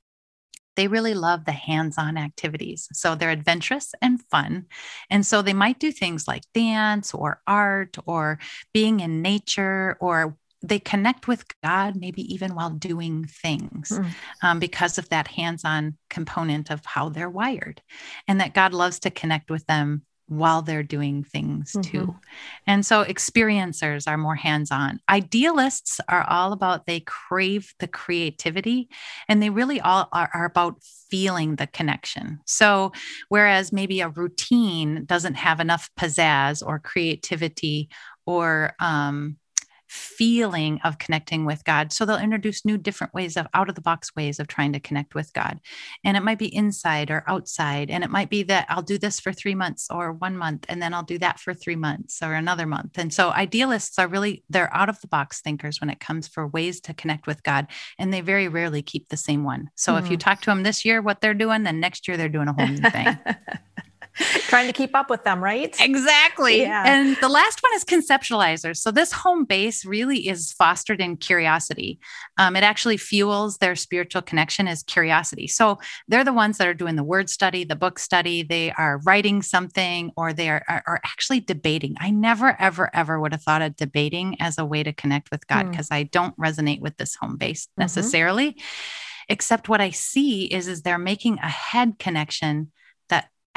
they 0.76 0.88
really 0.88 1.14
love 1.14 1.44
the 1.44 1.52
hands 1.52 1.98
on 1.98 2.16
activities. 2.16 2.88
So 2.92 3.14
they're 3.14 3.30
adventurous 3.30 3.94
and 4.00 4.22
fun. 4.30 4.66
And 5.10 5.26
so 5.26 5.42
they 5.42 5.52
might 5.52 5.80
do 5.80 5.90
things 5.90 6.28
like 6.28 6.42
dance 6.54 7.12
or 7.12 7.42
art 7.46 7.96
or 8.06 8.38
being 8.72 9.00
in 9.00 9.22
nature 9.22 9.96
or 10.00 10.36
they 10.62 10.78
connect 10.78 11.28
with 11.28 11.44
God, 11.62 11.94
maybe 11.96 12.22
even 12.32 12.54
while 12.54 12.70
doing 12.70 13.24
things, 13.26 13.90
mm. 13.90 14.10
um, 14.42 14.58
because 14.58 14.98
of 14.98 15.08
that 15.10 15.28
hands 15.28 15.64
on 15.64 15.96
component 16.10 16.70
of 16.70 16.84
how 16.84 17.08
they're 17.08 17.30
wired, 17.30 17.80
and 18.26 18.40
that 18.40 18.54
God 18.54 18.74
loves 18.74 18.98
to 19.00 19.10
connect 19.10 19.50
with 19.50 19.64
them 19.66 20.02
while 20.28 20.62
they're 20.62 20.82
doing 20.82 21.24
things 21.24 21.72
mm-hmm. 21.72 21.80
too. 21.80 22.16
And 22.66 22.84
so 22.84 23.04
experiencers 23.04 24.06
are 24.06 24.18
more 24.18 24.34
hands 24.34 24.70
on. 24.70 25.00
Idealists 25.08 26.00
are 26.08 26.24
all 26.28 26.52
about 26.52 26.86
they 26.86 27.00
crave 27.00 27.74
the 27.78 27.88
creativity 27.88 28.88
and 29.28 29.42
they 29.42 29.50
really 29.50 29.80
all 29.80 30.08
are, 30.12 30.30
are, 30.32 30.44
about 30.44 30.82
feeling 31.10 31.56
the 31.56 31.66
connection. 31.66 32.40
So 32.44 32.92
whereas 33.28 33.72
maybe 33.72 34.00
a 34.00 34.08
routine 34.10 35.04
doesn't 35.06 35.34
have 35.34 35.60
enough 35.60 35.90
pizzazz 35.98 36.66
or 36.66 36.78
creativity 36.78 37.88
or 38.26 38.74
um, 38.80 39.36
feeling 39.88 40.80
of 40.84 40.98
connecting 40.98 41.44
with 41.44 41.64
God. 41.64 41.92
So 41.92 42.04
they'll 42.04 42.18
introduce 42.18 42.64
new, 42.64 42.78
different 42.78 43.14
ways 43.14 43.36
of 43.36 43.46
out 43.54 43.68
of 43.68 43.74
the 43.74 43.80
box 43.80 44.14
ways 44.14 44.38
of 44.38 44.46
trying 44.46 44.72
to 44.74 44.80
connect 44.80 45.14
with 45.14 45.32
God. 45.32 45.60
And 46.04 46.16
it 46.16 46.22
might 46.22 46.38
be 46.38 46.54
inside 46.54 47.10
or 47.10 47.24
outside. 47.26 47.90
And 47.90 48.04
it 48.04 48.10
might 48.10 48.30
be 48.30 48.42
that 48.44 48.66
I'll 48.68 48.82
do 48.82 48.98
this 48.98 49.18
for 49.18 49.32
three 49.32 49.54
months 49.54 49.88
or 49.90 50.12
one 50.12 50.36
month, 50.36 50.66
and 50.68 50.82
then 50.82 50.94
I'll 50.94 51.02
do 51.02 51.18
that 51.18 51.40
for 51.40 51.54
three 51.54 51.76
months 51.76 52.22
or 52.22 52.34
another 52.34 52.66
month. 52.66 52.98
And 52.98 53.12
so 53.12 53.30
idealists 53.30 53.98
are 53.98 54.08
really, 54.08 54.44
they're 54.48 54.74
out 54.74 54.88
of 54.88 55.00
the 55.00 55.08
box 55.08 55.40
thinkers 55.40 55.80
when 55.80 55.90
it 55.90 56.00
comes 56.00 56.28
for 56.28 56.46
ways 56.46 56.80
to 56.82 56.94
connect 56.94 57.26
with 57.26 57.42
God. 57.42 57.66
And 57.98 58.12
they 58.12 58.20
very 58.20 58.48
rarely 58.48 58.82
keep 58.82 59.08
the 59.08 59.16
same 59.16 59.44
one. 59.44 59.70
So 59.74 59.94
mm. 59.94 59.98
if 60.00 60.10
you 60.10 60.16
hmm. 60.16 60.20
talk 60.20 60.40
to 60.42 60.50
them 60.50 60.62
this 60.62 60.84
year, 60.84 61.00
what 61.00 61.20
they're 61.20 61.34
doing, 61.34 61.62
then 61.62 61.80
next 61.80 62.06
year 62.06 62.16
they're 62.16 62.28
doing 62.28 62.48
a 62.48 62.52
whole 62.52 62.66
new 62.66 62.90
thing. 62.90 63.18
trying 64.48 64.66
to 64.66 64.72
keep 64.72 64.94
up 64.94 65.10
with 65.10 65.24
them, 65.24 65.42
right? 65.42 65.74
Exactly. 65.80 66.62
Yeah. 66.62 66.84
And 66.86 67.16
the 67.20 67.28
last 67.28 67.62
one 67.62 67.72
is 67.74 67.84
conceptualizers. 67.84 68.78
So 68.78 68.90
this 68.90 69.12
home 69.12 69.44
base 69.44 69.84
really 69.84 70.28
is 70.28 70.52
fostered 70.52 71.00
in 71.00 71.16
curiosity. 71.16 71.98
Um, 72.36 72.56
it 72.56 72.64
actually 72.64 72.96
fuels 72.96 73.58
their 73.58 73.76
spiritual 73.76 74.22
connection 74.22 74.66
as 74.66 74.82
curiosity. 74.82 75.46
So 75.46 75.78
they're 76.08 76.24
the 76.24 76.32
ones 76.32 76.58
that 76.58 76.68
are 76.68 76.74
doing 76.74 76.96
the 76.96 77.04
word 77.04 77.30
study, 77.30 77.64
the 77.64 77.76
book 77.76 77.98
study. 77.98 78.42
They 78.42 78.72
are 78.72 79.00
writing 79.04 79.42
something, 79.42 80.12
or 80.16 80.32
they 80.32 80.48
are, 80.48 80.64
are, 80.68 80.82
are 80.86 81.00
actually 81.04 81.40
debating. 81.40 81.96
I 82.00 82.10
never, 82.10 82.56
ever, 82.60 82.90
ever 82.94 83.20
would 83.20 83.32
have 83.32 83.42
thought 83.42 83.62
of 83.62 83.76
debating 83.76 84.36
as 84.40 84.58
a 84.58 84.64
way 84.64 84.82
to 84.82 84.92
connect 84.92 85.30
with 85.30 85.46
God 85.46 85.70
because 85.70 85.88
mm. 85.88 85.96
I 85.96 86.02
don't 86.04 86.36
resonate 86.38 86.80
with 86.80 86.96
this 86.96 87.14
home 87.14 87.36
base 87.36 87.66
mm-hmm. 87.66 87.82
necessarily. 87.82 88.52
Mm-hmm. 88.52 89.04
Except 89.30 89.68
what 89.68 89.82
I 89.82 89.90
see 89.90 90.46
is 90.46 90.68
is 90.68 90.82
they're 90.82 90.98
making 90.98 91.38
a 91.38 91.48
head 91.48 91.98
connection 91.98 92.72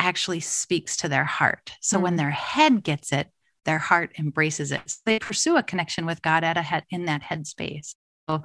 actually 0.02 0.40
speaks 0.42 0.98
to 0.98 1.08
their 1.08 1.24
heart. 1.24 1.72
So 1.80 1.98
mm. 1.98 2.02
when 2.02 2.16
their 2.18 2.32
head 2.32 2.84
gets 2.84 3.14
it, 3.14 3.30
their 3.64 3.78
heart 3.78 4.12
embraces 4.18 4.72
it. 4.72 4.82
So 4.88 4.98
they 5.06 5.20
pursue 5.20 5.56
a 5.56 5.64
connection 5.64 6.06
with 6.06 6.22
God 6.22 6.44
at 6.44 6.58
a 6.58 6.62
head 6.62 6.84
in 6.90 7.06
that 7.06 7.22
headspace. 7.22 7.94
So 8.28 8.44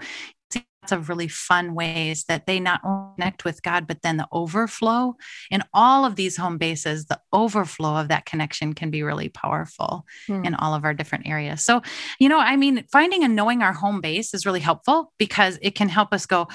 lots 0.87 0.93
of 0.93 1.09
really 1.09 1.27
fun 1.27 1.75
ways 1.75 2.25
that 2.29 2.47
they 2.47 2.61
not 2.61 2.81
only 2.85 3.15
connect 3.17 3.45
with 3.45 3.61
God, 3.63 3.89
but 3.89 4.03
then 4.03 4.19
the 4.19 4.29
overflow 4.31 5.17
in 5.51 5.63
all 5.75 6.05
of 6.05 6.15
these 6.15 6.37
home 6.37 6.59
bases, 6.59 7.07
the 7.07 7.19
overflow 7.33 7.97
of 7.97 8.09
that 8.09 8.27
connection 8.27 8.73
can 8.73 8.91
be 8.91 9.03
really 9.03 9.29
powerful 9.29 10.05
mm. 10.29 10.47
in 10.47 10.55
all 10.55 10.75
of 10.75 10.85
our 10.85 10.95
different 10.95 11.27
areas. 11.27 11.65
So, 11.65 11.83
you 12.21 12.29
know, 12.29 12.39
I 12.39 12.57
mean, 12.57 12.85
finding 12.93 13.25
and 13.25 13.35
knowing 13.35 13.63
our 13.63 13.73
home 13.73 14.01
base 14.01 14.33
is 14.33 14.47
really 14.47 14.61
helpful 14.61 15.13
because 15.19 15.59
it 15.61 15.75
can 15.75 15.89
help 15.89 16.13
us 16.13 16.27
go, 16.27 16.47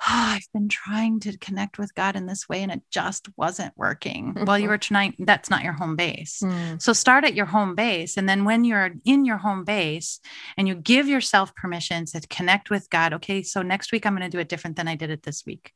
oh, 0.00 0.06
I've 0.08 0.48
been 0.52 0.68
trying 0.68 1.20
to 1.20 1.36
connect 1.38 1.78
with 1.78 1.94
God 1.94 2.16
in 2.16 2.26
this 2.26 2.48
way 2.48 2.62
and 2.62 2.72
it 2.72 2.82
just 2.90 3.28
wasn't 3.36 3.72
working. 3.76 4.34
Mm-hmm. 4.34 4.44
Well, 4.44 4.58
you 4.58 4.68
were 4.68 4.78
tonight, 4.78 5.14
that's 5.18 5.50
not 5.50 5.62
your 5.62 5.72
home 5.72 5.96
base. 5.96 6.40
Mm. 6.42 6.80
So 6.80 6.92
start 6.92 7.24
at 7.24 7.34
your 7.34 7.46
home 7.46 7.74
base. 7.74 8.16
And 8.16 8.28
then 8.28 8.44
when 8.44 8.64
you're 8.64 8.90
in 9.04 9.24
your 9.24 9.38
home 9.38 9.64
base 9.64 10.20
and 10.56 10.66
you 10.66 10.74
give 10.74 11.08
yourself 11.08 11.54
permission 11.54 12.06
to 12.06 12.20
connect 12.28 12.70
with 12.70 12.88
God, 12.90 13.14
okay, 13.14 13.42
so 13.42 13.62
next 13.62 13.92
week 13.92 14.06
I'm 14.06 14.16
going 14.16 14.28
to 14.28 14.34
do 14.34 14.40
it 14.40 14.48
different 14.48 14.76
than 14.76 14.88
I 14.88 14.96
did 14.96 15.10
it 15.10 15.22
this 15.22 15.44
week. 15.46 15.72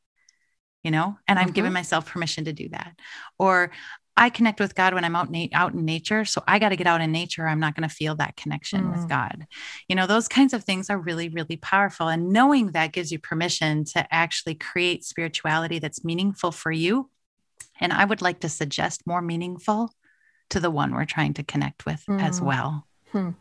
You 0.83 0.91
know, 0.91 1.17
and 1.27 1.39
I'm 1.39 1.49
giving 1.49 1.69
mm-hmm. 1.69 1.73
myself 1.73 2.05
permission 2.05 2.45
to 2.45 2.53
do 2.53 2.69
that. 2.69 2.93
Or 3.39 3.71
I 4.17 4.29
connect 4.29 4.59
with 4.59 4.75
God 4.75 4.93
when 4.93 5.03
I'm 5.03 5.15
out, 5.15 5.29
na- 5.29 5.47
out 5.53 5.73
in 5.73 5.83
nature. 5.83 6.23
So 6.25 6.41
I 6.47 6.59
got 6.59 6.69
to 6.69 6.75
get 6.75 6.87
out 6.87 7.01
in 7.01 7.11
nature. 7.11 7.47
I'm 7.47 7.59
not 7.59 7.75
going 7.75 7.87
to 7.87 7.93
feel 7.93 8.15
that 8.15 8.37
connection 8.37 8.85
mm. 8.85 8.95
with 8.95 9.09
God. 9.09 9.45
You 9.89 9.95
know, 9.95 10.07
those 10.07 10.27
kinds 10.27 10.53
of 10.53 10.63
things 10.63 10.89
are 10.89 10.97
really, 10.97 11.29
really 11.29 11.57
powerful. 11.57 12.07
And 12.07 12.29
knowing 12.29 12.71
that 12.71 12.93
gives 12.93 13.11
you 13.11 13.19
permission 13.19 13.83
to 13.85 14.13
actually 14.13 14.55
create 14.55 15.03
spirituality 15.03 15.79
that's 15.79 16.05
meaningful 16.05 16.51
for 16.51 16.71
you. 16.71 17.09
And 17.79 17.91
I 17.91 18.05
would 18.05 18.21
like 18.21 18.39
to 18.41 18.49
suggest 18.49 19.05
more 19.05 19.21
meaningful 19.21 19.91
to 20.49 20.59
the 20.59 20.71
one 20.71 20.93
we're 20.93 21.05
trying 21.05 21.33
to 21.33 21.43
connect 21.43 21.85
with 21.85 22.03
mm. 22.07 22.21
as 22.21 22.41
well. 22.41 22.87
Hmm. 23.11 23.31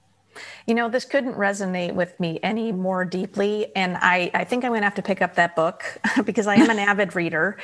You 0.67 0.75
know, 0.75 0.89
this 0.89 1.05
couldn't 1.05 1.35
resonate 1.35 1.95
with 1.95 2.19
me 2.19 2.41
any 2.43 2.73
more 2.73 3.05
deeply. 3.05 3.75
And 3.77 3.97
I, 3.97 4.33
I 4.35 4.43
think 4.45 4.65
I'm 4.65 4.73
going 4.73 4.81
to 4.81 4.87
have 4.87 4.97
to 4.97 5.03
pick 5.03 5.23
up 5.23 5.37
that 5.37 5.55
book 5.55 5.85
because 6.25 6.47
I 6.47 6.57
am 6.57 6.71
an 6.71 6.79
avid 6.79 7.15
reader. 7.15 7.59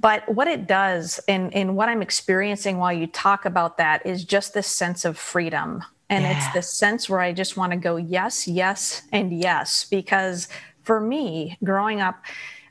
But 0.00 0.28
what 0.32 0.46
it 0.46 0.66
does, 0.66 1.20
and, 1.26 1.52
and 1.52 1.76
what 1.76 1.88
I'm 1.88 2.02
experiencing 2.02 2.78
while 2.78 2.92
you 2.92 3.06
talk 3.08 3.44
about 3.44 3.78
that, 3.78 4.06
is 4.06 4.24
just 4.24 4.54
this 4.54 4.68
sense 4.68 5.04
of 5.04 5.18
freedom. 5.18 5.82
And 6.08 6.22
yeah. 6.22 6.36
it's 6.36 6.54
this 6.54 6.72
sense 6.72 7.08
where 7.08 7.20
I 7.20 7.32
just 7.32 7.56
want 7.56 7.72
to 7.72 7.78
go, 7.78 7.96
yes, 7.96 8.46
yes, 8.46 9.02
and 9.12 9.36
yes. 9.36 9.86
Because 9.90 10.48
for 10.82 11.00
me, 11.00 11.58
growing 11.64 12.00
up 12.00 12.24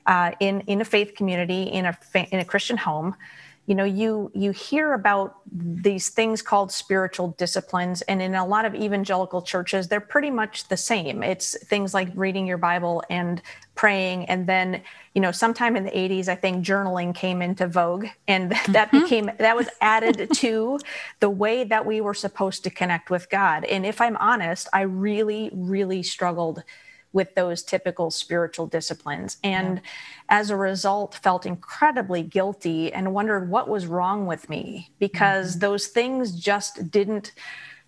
uh, 0.06 0.32
in, 0.40 0.62
in 0.62 0.80
a 0.80 0.86
faith 0.86 1.16
community, 1.16 1.64
in 1.64 1.86
a, 1.86 1.98
in 2.32 2.40
a 2.40 2.46
Christian 2.46 2.78
home, 2.78 3.16
you 3.68 3.76
know 3.76 3.84
you 3.84 4.32
you 4.34 4.52
hear 4.52 4.94
about 4.94 5.36
these 5.52 6.10
things 6.10 6.42
called 6.42 6.72
spiritual 6.72 7.36
disciplines 7.38 8.02
and 8.04 8.22
in 8.22 8.34
a 8.34 8.46
lot 8.46 8.66
of 8.66 8.74
evangelical 8.74 9.42
churches 9.42 9.88
they're 9.88 10.00
pretty 10.00 10.32
much 10.32 10.68
the 10.70 10.78
same 10.78 11.22
it's 11.22 11.56
things 11.66 11.94
like 11.94 12.10
reading 12.16 12.48
your 12.48 12.58
bible 12.58 13.04
and 13.10 13.42
praying 13.76 14.26
and 14.26 14.48
then 14.48 14.82
you 15.14 15.22
know 15.22 15.32
sometime 15.32 15.76
in 15.76 15.84
the 15.84 15.92
80s 15.92 16.30
i 16.30 16.36
think 16.36 16.66
journaling 16.66 17.14
came 17.14 17.42
into 17.42 17.68
vogue 17.68 18.08
and 18.28 18.52
that 18.70 18.90
mm-hmm. 18.90 19.02
became 19.02 19.30
that 19.38 19.56
was 19.56 19.68
added 19.82 20.30
to 20.36 20.80
the 21.20 21.30
way 21.30 21.64
that 21.66 21.86
we 21.86 22.02
were 22.02 22.16
supposed 22.16 22.64
to 22.64 22.70
connect 22.70 23.10
with 23.10 23.30
god 23.30 23.66
and 23.66 23.86
if 23.86 24.00
i'm 24.02 24.18
honest 24.18 24.68
i 24.74 24.82
really 24.82 25.52
really 25.54 26.02
struggled 26.02 26.64
with 27.14 27.34
those 27.36 27.64
typical 27.64 28.12
spiritual 28.12 28.68
disciplines. 28.68 29.38
And 29.44 29.78
yeah. 29.78 29.82
as 30.30 30.50
a 30.50 30.56
result, 30.58 31.16
felt 31.16 31.46
incredibly 31.46 32.24
guilty 32.24 32.92
and 32.92 33.14
wondered 33.14 33.50
what 33.50 33.70
was 33.70 33.88
wrong 33.88 34.26
with 34.26 34.50
me 34.50 34.92
because 35.00 35.52
mm-hmm. 35.52 35.60
those 35.60 35.88
things 35.88 36.34
just 36.34 36.92
didn't 36.92 37.32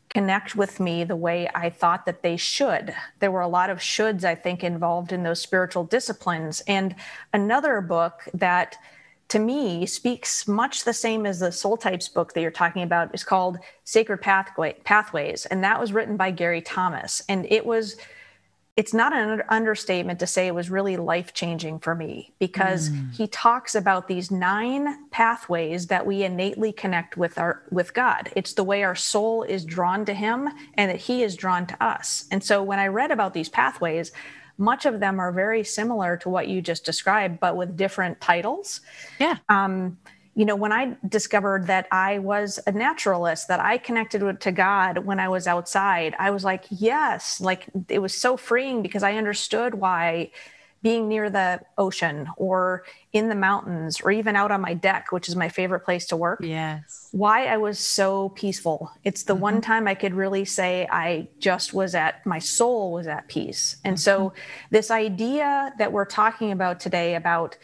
connect 0.10 0.56
with 0.56 0.80
me 0.80 1.04
the 1.04 1.16
way 1.16 1.48
I 1.54 1.70
thought 1.70 2.06
that 2.06 2.24
they 2.24 2.36
should. 2.36 2.96
There 3.20 3.32
were 3.32 3.42
a 3.42 3.48
lot 3.48 3.70
of 3.70 3.78
shoulds, 3.78 4.24
I 4.24 4.36
think, 4.36 4.64
involved 4.64 5.12
in 5.12 5.24
those 5.24 5.40
spiritual 5.40 5.84
disciplines. 5.84 6.62
And 6.62 6.96
another 7.32 7.80
book 7.82 8.22
that 8.34 8.76
to 9.30 9.40
me 9.40 9.86
speaks 9.86 10.48
much 10.48 10.84
the 10.84 10.94
same 10.94 11.26
as 11.26 11.40
the 11.40 11.52
soul 11.52 11.78
types 11.78 12.10
book 12.10 12.34
that 12.34 12.42
you're 12.42 12.52
talking 12.52 12.82
about 12.82 13.14
is 13.14 13.24
called 13.24 13.60
sacred 13.84 14.22
Pathway, 14.22 14.74
pathways 14.84 15.46
and 15.46 15.64
that 15.64 15.80
was 15.80 15.94
written 15.94 16.18
by 16.18 16.32
gary 16.32 16.62
thomas 16.62 17.22
and 17.30 17.46
it 17.46 17.64
was 17.66 17.96
it's 18.80 18.94
not 18.94 19.12
an 19.12 19.44
understatement 19.50 20.20
to 20.20 20.26
say 20.26 20.48
it 20.48 20.56
was 20.56 20.70
really 20.70 20.96
life 20.96 21.34
changing 21.34 21.80
for 21.80 21.94
me 21.94 22.32
because 22.40 22.90
mm. 22.90 23.14
he 23.14 23.28
talks 23.28 23.76
about 23.76 24.08
these 24.08 24.32
nine 24.32 25.06
pathways 25.10 25.88
that 25.88 26.06
we 26.06 26.24
innately 26.24 26.72
connect 26.72 27.18
with 27.18 27.38
our 27.38 27.64
with 27.72 27.94
God. 27.94 28.32
It's 28.38 28.54
the 28.54 28.64
way 28.64 28.84
our 28.84 28.96
soul 28.96 29.44
is 29.44 29.66
drawn 29.66 30.06
to 30.06 30.14
him 30.14 30.48
and 30.76 30.90
that 30.90 30.96
he 30.96 31.24
is 31.24 31.36
drawn 31.36 31.68
to 31.68 31.84
us. 31.84 32.24
And 32.32 32.42
so 32.42 32.64
when 32.64 32.80
I 32.80 32.88
read 32.88 33.12
about 33.12 33.34
these 33.34 33.50
pathways, 33.50 34.14
much 34.58 34.86
of 34.86 35.02
them 35.02 35.20
are 35.20 35.34
very 35.34 35.66
similar 35.66 36.16
to 36.16 36.30
what 36.30 36.48
you 36.48 36.62
just 36.62 36.86
described 36.86 37.42
but 37.42 37.58
with 37.58 37.76
different 37.76 38.22
titles. 38.22 38.80
Yeah. 39.20 39.40
Um, 39.50 39.98
you 40.40 40.46
know, 40.46 40.56
when 40.56 40.72
I 40.72 40.96
discovered 41.10 41.68
that 41.68 41.86
I 41.92 42.20
was 42.20 42.62
a 42.66 42.72
naturalist, 42.72 43.50
that 43.50 43.60
I 43.60 43.78
connected 43.78 44.24
with, 44.24 44.40
to 44.40 44.54
God 44.54 45.00
when 45.00 45.20
I 45.20 45.28
was 45.28 45.48
outside, 45.48 46.16
I 46.18 46.32
was 46.32 46.46
like, 46.46 46.64
yes, 46.70 47.42
like 47.42 47.66
it 47.90 48.00
was 48.00 48.16
so 48.16 48.38
freeing 48.38 48.82
because 48.82 49.04
I 49.04 49.16
understood 49.16 49.74
why 49.76 50.32
being 50.82 51.10
near 51.10 51.30
the 51.30 51.60
ocean 51.78 52.30
or 52.38 52.86
in 53.12 53.28
the 53.28 53.36
mountains 53.36 54.00
or 54.00 54.12
even 54.12 54.38
out 54.38 54.50
on 54.50 54.62
my 54.62 54.74
deck, 54.74 55.12
which 55.12 55.28
is 55.28 55.36
my 55.36 55.50
favorite 55.50 55.82
place 55.82 56.06
to 56.06 56.16
work. 56.16 56.40
Yes. 56.42 57.10
Why 57.12 57.48
I 57.48 57.58
was 57.58 57.78
so 57.78 58.30
peaceful. 58.30 58.94
It's 59.04 59.24
the 59.24 59.34
mm-hmm. 59.34 59.42
one 59.42 59.62
time 59.62 59.90
I 59.90 59.94
could 59.94 60.14
really 60.14 60.46
say 60.46 60.88
I 60.90 61.28
just 61.40 61.74
was 61.74 61.96
at 61.96 62.26
my 62.26 62.40
soul 62.40 62.94
was 62.94 63.08
at 63.08 63.28
peace. 63.28 63.76
And 63.84 63.98
mm-hmm. 63.98 64.00
so 64.00 64.34
this 64.70 64.90
idea 64.90 65.74
that 65.80 65.92
we're 65.92 66.06
talking 66.06 66.54
about 66.54 66.80
today 66.80 67.16
about 67.16 67.58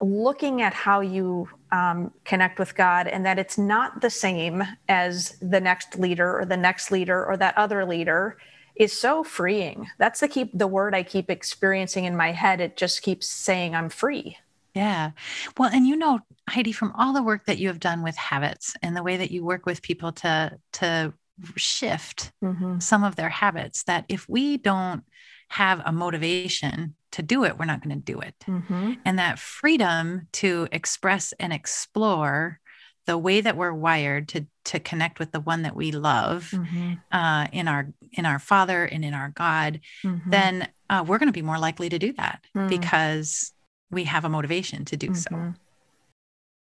looking 0.00 0.62
at 0.62 0.72
how 0.72 1.00
you 1.00 1.46
um, 1.72 2.12
connect 2.24 2.58
with 2.58 2.74
God 2.74 3.06
and 3.06 3.24
that 3.26 3.38
it's 3.38 3.58
not 3.58 4.00
the 4.00 4.10
same 4.10 4.62
as 4.88 5.36
the 5.40 5.60
next 5.60 5.98
leader 5.98 6.38
or 6.40 6.44
the 6.44 6.56
next 6.56 6.90
leader 6.90 7.24
or 7.24 7.36
that 7.36 7.56
other 7.56 7.84
leader 7.84 8.38
is 8.76 8.98
so 8.98 9.22
freeing. 9.22 9.88
That's 9.98 10.20
the 10.20 10.28
keep 10.28 10.56
the 10.56 10.66
word 10.66 10.94
I 10.94 11.02
keep 11.02 11.30
experiencing 11.30 12.04
in 12.04 12.16
my 12.16 12.32
head. 12.32 12.60
It 12.60 12.76
just 12.76 13.02
keeps 13.02 13.28
saying 13.28 13.74
I'm 13.74 13.90
free. 13.90 14.38
Yeah. 14.74 15.10
Well, 15.58 15.70
and 15.72 15.86
you 15.86 15.96
know, 15.96 16.20
Heidi, 16.48 16.72
from 16.72 16.92
all 16.96 17.12
the 17.12 17.22
work 17.22 17.46
that 17.46 17.58
you 17.58 17.68
have 17.68 17.80
done 17.80 18.02
with 18.02 18.16
habits 18.16 18.74
and 18.82 18.96
the 18.96 19.02
way 19.02 19.16
that 19.16 19.30
you 19.30 19.44
work 19.44 19.66
with 19.66 19.82
people 19.82 20.12
to 20.12 20.58
to 20.72 21.12
shift 21.56 22.32
mm-hmm. 22.42 22.78
some 22.78 23.04
of 23.04 23.16
their 23.16 23.28
habits, 23.28 23.82
that 23.84 24.04
if 24.08 24.28
we 24.28 24.56
don't 24.56 25.04
have 25.48 25.82
a 25.84 25.92
motivation 25.92 26.94
to 27.12 27.22
do 27.22 27.44
it, 27.44 27.58
we're 27.58 27.64
not 27.64 27.82
going 27.82 27.96
to 27.96 28.12
do 28.12 28.20
it. 28.20 28.34
Mm-hmm. 28.46 28.94
And 29.04 29.18
that 29.18 29.38
freedom 29.38 30.28
to 30.32 30.68
express 30.72 31.32
and 31.38 31.52
explore 31.52 32.60
the 33.06 33.18
way 33.18 33.40
that 33.40 33.56
we're 33.56 33.72
wired 33.72 34.28
to 34.28 34.46
to 34.66 34.78
connect 34.78 35.18
with 35.18 35.32
the 35.32 35.40
one 35.40 35.62
that 35.62 35.74
we 35.74 35.90
love 35.90 36.50
mm-hmm. 36.52 36.92
uh, 37.10 37.46
in 37.52 37.66
our 37.66 37.92
in 38.12 38.26
our 38.26 38.38
Father 38.38 38.84
and 38.84 39.04
in 39.04 39.14
our 39.14 39.30
God, 39.30 39.80
mm-hmm. 40.04 40.30
then 40.30 40.68
uh, 40.88 41.04
we're 41.06 41.18
going 41.18 41.28
to 41.28 41.32
be 41.32 41.42
more 41.42 41.58
likely 41.58 41.88
to 41.88 41.98
do 41.98 42.12
that 42.14 42.44
mm. 42.56 42.68
because 42.68 43.52
we 43.90 44.04
have 44.04 44.24
a 44.24 44.28
motivation 44.28 44.84
to 44.84 44.96
do 44.96 45.14
so. 45.14 45.54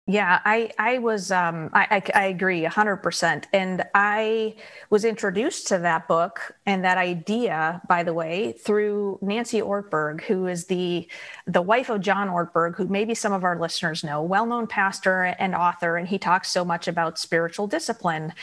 Yeah, 0.10 0.40
I 0.44 0.72
I 0.80 0.98
was 0.98 1.32
um, 1.32 1.70
I, 1.72 2.02
I, 2.16 2.22
I 2.24 2.26
agree 2.26 2.64
hundred 2.64 2.98
percent, 2.98 3.46
and 3.54 3.86
I 3.94 4.56
was 4.90 5.06
introduced 5.06 5.68
to 5.68 5.78
that 5.78 6.08
book 6.08 6.56
and 6.66 6.84
that 6.84 6.98
idea, 6.98 7.80
by 7.88 8.02
the 8.02 8.12
way, 8.12 8.54
through 8.54 9.20
Nancy 9.22 9.62
Ortberg, 9.62 10.22
who 10.22 10.48
is 10.48 10.66
the 10.66 11.08
the 11.46 11.62
wife 11.62 11.90
of 11.90 12.02
John 12.02 12.28
Ortberg, 12.28 12.76
who 12.76 12.88
maybe 12.88 13.14
some 13.14 13.34
of 13.34 13.44
our 13.44 13.60
listeners 13.60 14.04
know, 14.04 14.24
well 14.24 14.48
known 14.48 14.66
pastor 14.66 15.36
and 15.38 15.54
author, 15.54 15.96
and 15.96 16.08
he 16.08 16.18
talks 16.18 16.50
so 16.50 16.66
much 16.66 16.88
about 16.88 17.20
spiritual 17.20 17.68
discipline. 17.68 18.34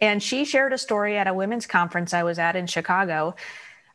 And 0.00 0.22
she 0.22 0.44
shared 0.44 0.72
a 0.72 0.78
story 0.78 1.18
at 1.18 1.26
a 1.26 1.34
women's 1.34 1.66
conference 1.66 2.14
I 2.14 2.22
was 2.22 2.38
at 2.38 2.54
in 2.54 2.68
Chicago 2.68 3.34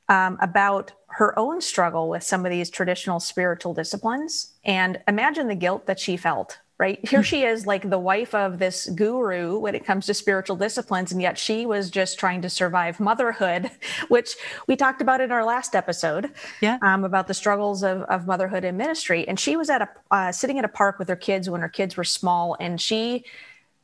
um, 0.09 0.37
about 0.41 0.91
her 1.07 1.37
own 1.39 1.61
struggle 1.61 2.09
with 2.09 2.23
some 2.23 2.45
of 2.45 2.51
these 2.51 2.69
traditional 2.69 3.21
spiritual 3.21 3.73
disciplines, 3.73 4.51
and 4.65 4.99
imagine 5.07 5.47
the 5.47 5.55
guilt 5.55 5.85
that 5.85 5.97
she 5.97 6.17
felt 6.17 6.59
right? 6.81 7.07
Here 7.07 7.21
she 7.21 7.43
is, 7.43 7.67
like 7.67 7.87
the 7.87 7.99
wife 7.99 8.33
of 8.33 8.57
this 8.57 8.89
guru 8.89 9.59
when 9.59 9.75
it 9.75 9.85
comes 9.85 10.07
to 10.07 10.15
spiritual 10.15 10.55
disciplines, 10.55 11.11
and 11.11 11.21
yet 11.21 11.37
she 11.37 11.67
was 11.67 11.91
just 11.91 12.17
trying 12.17 12.41
to 12.41 12.49
survive 12.49 12.99
motherhood, 12.99 13.69
which 14.07 14.35
we 14.65 14.75
talked 14.75 14.99
about 14.99 15.21
in 15.21 15.31
our 15.31 15.45
last 15.45 15.75
episode, 15.75 16.31
yeah, 16.59 16.79
um, 16.81 17.03
about 17.03 17.27
the 17.27 17.35
struggles 17.35 17.83
of, 17.83 18.01
of 18.03 18.25
motherhood 18.25 18.65
and 18.65 18.79
ministry. 18.79 19.27
And 19.27 19.39
she 19.39 19.55
was 19.55 19.69
at 19.69 19.83
a 19.83 19.89
uh, 20.09 20.31
sitting 20.31 20.57
at 20.57 20.65
a 20.65 20.69
park 20.69 20.97
with 20.97 21.07
her 21.07 21.15
kids 21.15 21.47
when 21.47 21.61
her 21.61 21.69
kids 21.69 21.95
were 21.95 22.03
small, 22.03 22.57
and 22.59 22.81
she 22.81 23.25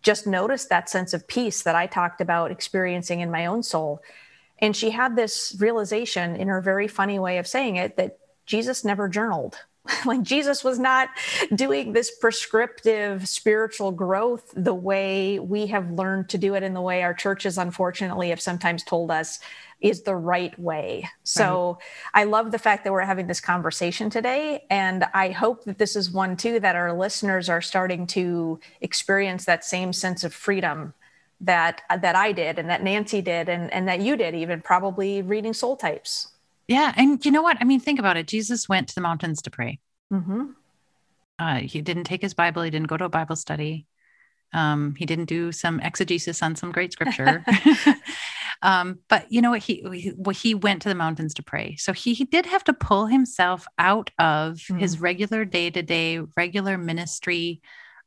just 0.01 0.25
noticed 0.25 0.69
that 0.69 0.89
sense 0.89 1.13
of 1.13 1.27
peace 1.27 1.61
that 1.61 1.75
I 1.75 1.85
talked 1.85 2.19
about 2.19 2.49
experiencing 2.49 3.19
in 3.19 3.29
my 3.29 3.45
own 3.45 3.61
soul. 3.61 4.01
And 4.57 4.75
she 4.75 4.89
had 4.89 5.15
this 5.15 5.55
realization 5.59 6.35
in 6.35 6.47
her 6.47 6.61
very 6.61 6.87
funny 6.87 7.19
way 7.19 7.37
of 7.37 7.45
saying 7.45 7.75
it 7.75 7.95
that 7.97 8.17
Jesus 8.47 8.83
never 8.83 9.07
journaled. 9.07 9.59
like 10.06 10.22
Jesus 10.22 10.63
was 10.63 10.79
not 10.79 11.10
doing 11.53 11.94
this 11.94 12.12
prescriptive 12.12 13.27
spiritual 13.27 13.91
growth 13.91 14.53
the 14.56 14.74
way 14.74 15.39
we 15.39 15.67
have 15.67 15.91
learned 15.91 16.29
to 16.29 16.38
do 16.38 16.56
it 16.56 16.63
in 16.63 16.74
the 16.74 16.82
way 16.82 17.03
our 17.03 17.13
churches 17.13 17.58
unfortunately 17.58 18.29
have 18.29 18.41
sometimes 18.41 18.84
told 18.84 19.12
us 19.12 19.39
is 19.79 20.01
the 20.03 20.15
right 20.15 20.58
way. 20.60 21.08
So 21.24 21.77
right. 22.13 22.22
I 22.22 22.24
love 22.24 22.51
the 22.51 22.60
fact 22.60 22.84
that 22.84 22.91
we're 22.91 23.01
having 23.01 23.27
this 23.27 23.39
conversation 23.39 24.10
today. 24.10 24.65
And 24.70 25.06
I 25.13 25.29
hope 25.29 25.65
that 25.65 25.77
this 25.77 25.96
is 25.96 26.10
one 26.10 26.36
too 26.36 26.60
that 26.60 26.75
our 26.75 26.98
listeners 26.98 27.48
are 27.48 27.62
starting 27.62 28.08
to 28.08 28.60
experience 28.82 29.46
that 29.46 29.63
same 29.63 29.94
sense 29.94 30.24
of 30.24 30.34
freedom 30.34 30.94
that 31.39 31.84
that 32.01 32.15
I 32.15 32.32
did 32.32 32.58
and 32.58 32.70
that 32.70 32.82
Nancy 32.82 33.22
did 33.22 33.48
and, 33.48 33.72
and 33.72 33.88
that 33.88 34.01
you 34.01 34.15
did, 34.17 34.34
even 34.34 34.62
probably 34.62 35.22
reading 35.22 35.53
soul 35.53 35.75
types. 35.75 36.29
Yeah. 36.67 36.93
And 36.95 37.24
you 37.25 37.31
know 37.31 37.41
what? 37.41 37.57
I 37.59 37.63
mean, 37.63 37.79
think 37.79 38.00
about 38.00 38.17
it. 38.17 38.27
Jesus 38.27 38.67
went 38.67 38.89
to 38.89 38.95
the 38.95 39.01
mountains 39.01 39.41
to 39.43 39.51
pray. 39.51 39.79
Mm-hmm. 40.12 40.45
Uh, 41.39 41.55
he 41.57 41.81
didn't 41.81 42.05
take 42.05 42.21
his 42.21 42.33
Bible, 42.33 42.63
he 42.63 42.71
didn't 42.71 42.88
go 42.88 42.97
to 42.97 43.05
a 43.05 43.09
Bible 43.09 43.36
study. 43.36 43.86
Um, 44.53 44.95
he 44.97 45.05
didn't 45.05 45.25
do 45.25 45.51
some 45.51 45.79
exegesis 45.79 46.41
on 46.41 46.55
some 46.55 46.71
great 46.71 46.93
scripture. 46.93 47.43
um, 48.62 49.00
but 49.09 49.31
you 49.31 49.41
know 49.41 49.51
what? 49.51 49.62
He, 49.62 49.83
he, 49.93 50.13
he 50.33 50.55
went 50.55 50.81
to 50.83 50.89
the 50.89 50.95
mountains 50.95 51.33
to 51.36 51.43
pray. 51.43 51.75
So 51.75 51.93
he, 51.93 52.13
he 52.13 52.25
did 52.25 52.45
have 52.45 52.63
to 52.65 52.74
pull 52.74 53.05
himself 53.05 53.67
out 53.77 54.09
of 54.17 54.55
mm. 54.55 54.79
his 54.79 55.00
regular 55.00 55.45
day 55.45 55.69
to 55.69 55.83
day, 55.83 56.19
regular 56.36 56.77
ministry 56.77 57.62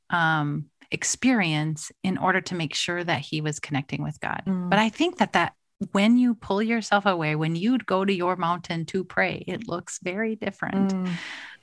um, 0.08 0.66
experience 0.90 1.92
in 2.02 2.18
order 2.18 2.40
to 2.40 2.54
make 2.54 2.74
sure 2.74 3.04
that 3.04 3.20
he 3.20 3.40
was 3.40 3.60
connecting 3.60 4.02
with 4.02 4.18
God. 4.20 4.42
Mm. 4.46 4.70
But 4.70 4.78
I 4.78 4.88
think 4.88 5.18
that 5.18 5.34
that 5.34 5.54
when 5.92 6.18
you 6.18 6.34
pull 6.34 6.62
yourself 6.62 7.06
away, 7.06 7.36
when 7.36 7.56
you 7.56 7.78
go 7.78 8.04
to 8.04 8.12
your 8.12 8.36
mountain 8.36 8.84
to 8.86 9.04
pray, 9.04 9.44
it 9.46 9.68
looks 9.68 9.98
very 10.02 10.36
different. 10.36 10.94
Mm 10.94 11.16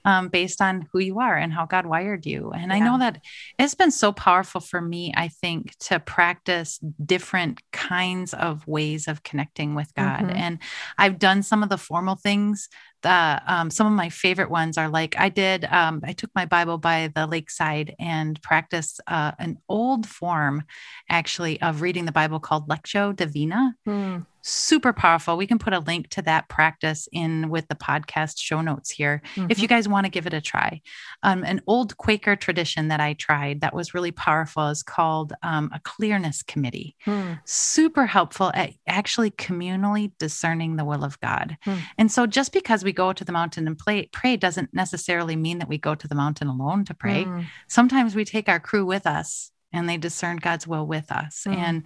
um, 0.07 0.29
based 0.29 0.61
on 0.61 0.87
who 0.93 0.99
you 0.99 1.19
are 1.19 1.35
and 1.35 1.51
how 1.51 1.65
God 1.65 1.85
wired 1.85 2.25
you. 2.25 2.51
And 2.51 2.71
yeah. 2.71 2.77
I 2.77 2.79
know 2.79 2.97
that 2.97 3.21
it's 3.59 3.75
been 3.75 3.91
so 3.91 4.13
powerful 4.13 4.61
for 4.61 4.79
me, 4.79 5.13
I 5.17 5.27
think, 5.27 5.77
to 5.79 5.99
practice 5.99 6.79
different 7.03 7.61
kinds 7.73 8.33
of 8.33 8.65
ways 8.65 9.09
of 9.09 9.21
connecting 9.23 9.75
with 9.75 9.93
God. 9.95 10.21
Mm-hmm. 10.21 10.37
And 10.37 10.59
I've 10.97 11.19
done 11.19 11.43
some 11.43 11.61
of 11.61 11.67
the 11.67 11.77
formal 11.77 12.15
things 12.15 12.69
the 13.03 13.41
um, 13.45 13.69
some 13.69 13.87
of 13.87 13.93
my 13.93 14.09
favorite 14.09 14.49
ones 14.49 14.77
are 14.77 14.89
like 14.89 15.15
I 15.17 15.29
did. 15.29 15.65
Um, 15.65 16.01
I 16.03 16.13
took 16.13 16.31
my 16.33 16.45
Bible 16.45 16.77
by 16.77 17.11
the 17.13 17.27
lakeside 17.27 17.95
and 17.99 18.41
practiced 18.41 19.01
uh, 19.07 19.33
an 19.37 19.59
old 19.69 20.07
form, 20.07 20.63
actually, 21.09 21.61
of 21.61 21.81
reading 21.81 22.05
the 22.05 22.11
Bible 22.11 22.39
called 22.39 22.67
Lectio 22.67 23.15
Divina. 23.15 23.75
Mm. 23.87 24.25
Super 24.49 24.93
powerful. 24.93 25.35
We 25.35 25.45
can 25.45 25.59
put 25.59 25.73
a 25.73 25.79
link 25.79 26.07
to 26.11 26.21
that 26.21 26.47
practice 26.47 27.09
in 27.11 27.49
with 27.49 27.67
the 27.67 27.75
podcast 27.75 28.39
show 28.39 28.61
notes 28.61 28.89
here 28.89 29.21
mm-hmm. 29.35 29.51
if 29.51 29.59
you 29.59 29.67
mm-hmm. 29.67 29.75
guys 29.75 29.89
want 29.89 30.05
to 30.05 30.09
give 30.09 30.25
it 30.25 30.33
a 30.33 30.39
try. 30.39 30.81
Um, 31.21 31.43
an 31.43 31.61
old 31.67 31.97
Quaker 31.97 32.37
tradition 32.37 32.87
that 32.87 33.01
I 33.01 33.11
tried 33.11 33.59
that 33.59 33.75
was 33.75 33.93
really 33.93 34.13
powerful 34.13 34.69
is 34.69 34.83
called 34.83 35.33
um, 35.43 35.69
a 35.73 35.81
clearness 35.81 36.43
committee. 36.43 36.95
Mm. 37.05 37.41
Super 37.43 38.05
helpful 38.05 38.53
at 38.53 38.71
actually 38.87 39.31
communally 39.31 40.13
discerning 40.17 40.77
the 40.77 40.85
will 40.85 41.03
of 41.03 41.19
God. 41.19 41.57
Mm. 41.65 41.81
And 41.97 42.09
so 42.09 42.25
just 42.25 42.53
because 42.53 42.85
we 42.85 42.93
go 42.93 43.11
to 43.11 43.25
the 43.25 43.33
mountain 43.33 43.67
and 43.67 43.77
play, 43.77 44.09
pray 44.13 44.37
doesn't 44.37 44.73
necessarily 44.73 45.35
mean 45.35 45.59
that 45.59 45.67
we 45.67 45.77
go 45.77 45.93
to 45.93 46.07
the 46.07 46.15
mountain 46.15 46.47
alone 46.47 46.85
to 46.85 46.93
pray. 46.93 47.25
Mm. 47.25 47.47
Sometimes 47.67 48.15
we 48.15 48.23
take 48.23 48.47
our 48.47 48.61
crew 48.61 48.85
with 48.85 49.07
us 49.07 49.51
and 49.73 49.89
they 49.89 49.97
discern 49.97 50.37
God's 50.37 50.67
will 50.67 50.85
with 50.85 51.11
us. 51.11 51.43
Mm. 51.47 51.55
And 51.55 51.83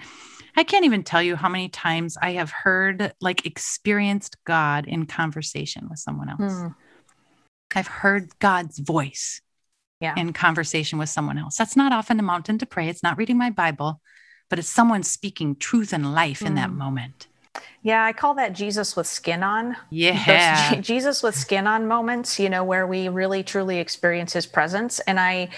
I 0.56 0.64
can't 0.64 0.86
even 0.86 1.04
tell 1.04 1.22
you 1.22 1.36
how 1.36 1.50
many 1.50 1.70
times 1.70 2.18
I 2.22 2.34
have 2.34 2.52
heard, 2.52 3.14
like, 3.22 3.46
experienced 3.46 4.38
God 4.46 4.86
in 4.88 5.06
conversation 5.06 5.88
with 5.90 6.00
someone 6.00 6.30
else. 6.30 6.54
Mm. 6.54 6.76
I've 7.74 7.88
heard 7.88 8.38
God's 8.40 8.80
voice 8.80 9.42
yeah. 10.00 10.14
in 10.18 10.34
conversation 10.34 11.00
with 11.00 11.10
someone 11.10 11.38
else. 11.38 11.56
That's 11.56 11.78
not 11.78 11.94
often 11.94 12.20
a 12.20 12.24
mountain 12.24 12.58
to 12.58 12.66
pray. 12.66 12.90
It's 12.90 13.04
not 13.04 13.18
reading 13.18 13.38
my 13.38 13.50
Bible, 13.50 14.02
but 14.50 14.60
it's 14.60 14.68
someone 14.68 15.04
speaking 15.04 15.56
truth 15.56 15.94
and 15.94 16.14
life 16.14 16.42
in 16.42 16.56
that 16.56 16.70
mm. 16.70 16.76
moment. 16.76 17.28
Yeah, 17.84 18.04
I 18.04 18.14
call 18.14 18.36
that 18.36 18.54
Jesus 18.54 18.96
with 18.96 19.08
skin 19.08 19.42
on. 19.42 19.76
Yeah. 19.90 20.76
Those 20.76 20.86
Jesus 20.86 21.24
with 21.24 21.36
skin 21.36 21.66
on 21.66 21.88
moments, 21.88 22.40
you 22.40 22.50
know, 22.50 22.64
where 22.64 22.86
we 22.86 23.10
really 23.10 23.44
truly 23.44 23.80
experience 23.80 24.34
his 24.34 24.46
presence. 24.46 25.00
And 25.02 25.20
I, 25.20 25.50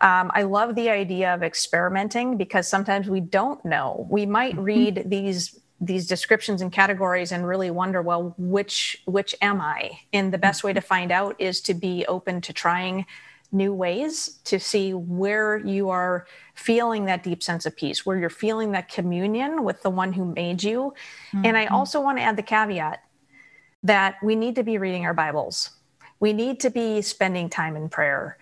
um, 0.00 0.30
I 0.34 0.42
love 0.42 0.74
the 0.74 0.90
idea 0.90 1.34
of 1.34 1.42
experimenting 1.42 2.36
because 2.36 2.68
sometimes 2.68 3.08
we 3.08 3.20
don't 3.20 3.64
know. 3.64 4.06
We 4.10 4.26
might 4.26 4.54
mm-hmm. 4.54 4.62
read 4.62 5.02
these 5.06 5.58
these 5.78 6.06
descriptions 6.06 6.62
and 6.62 6.72
categories 6.72 7.32
and 7.32 7.46
really 7.46 7.70
wonder, 7.70 8.00
well, 8.00 8.34
which 8.38 9.02
which 9.04 9.34
am 9.42 9.60
I? 9.60 9.98
And 10.12 10.32
the 10.32 10.38
best 10.38 10.64
way 10.64 10.72
to 10.72 10.80
find 10.80 11.12
out 11.12 11.36
is 11.38 11.60
to 11.62 11.74
be 11.74 12.06
open 12.06 12.40
to 12.42 12.52
trying 12.52 13.06
new 13.52 13.72
ways 13.72 14.38
to 14.44 14.58
see 14.58 14.92
where 14.92 15.58
you 15.58 15.88
are 15.88 16.26
feeling 16.54 17.04
that 17.04 17.22
deep 17.22 17.42
sense 17.42 17.64
of 17.64 17.76
peace, 17.76 18.04
where 18.04 18.18
you're 18.18 18.30
feeling 18.30 18.72
that 18.72 18.88
communion 18.88 19.64
with 19.64 19.82
the 19.82 19.90
one 19.90 20.12
who 20.12 20.24
made 20.24 20.62
you. 20.62 20.94
Mm-hmm. 21.32 21.46
And 21.46 21.56
I 21.56 21.66
mm-hmm. 21.66 21.74
also 21.74 22.00
want 22.00 22.18
to 22.18 22.22
add 22.22 22.36
the 22.36 22.42
caveat 22.42 23.02
that 23.82 24.16
we 24.22 24.34
need 24.34 24.56
to 24.56 24.62
be 24.62 24.78
reading 24.78 25.04
our 25.06 25.14
Bibles. 25.14 25.70
We 26.18 26.32
need 26.32 26.60
to 26.60 26.70
be 26.70 27.02
spending 27.02 27.48
time 27.48 27.76
in 27.76 27.88
prayer. 27.88 28.38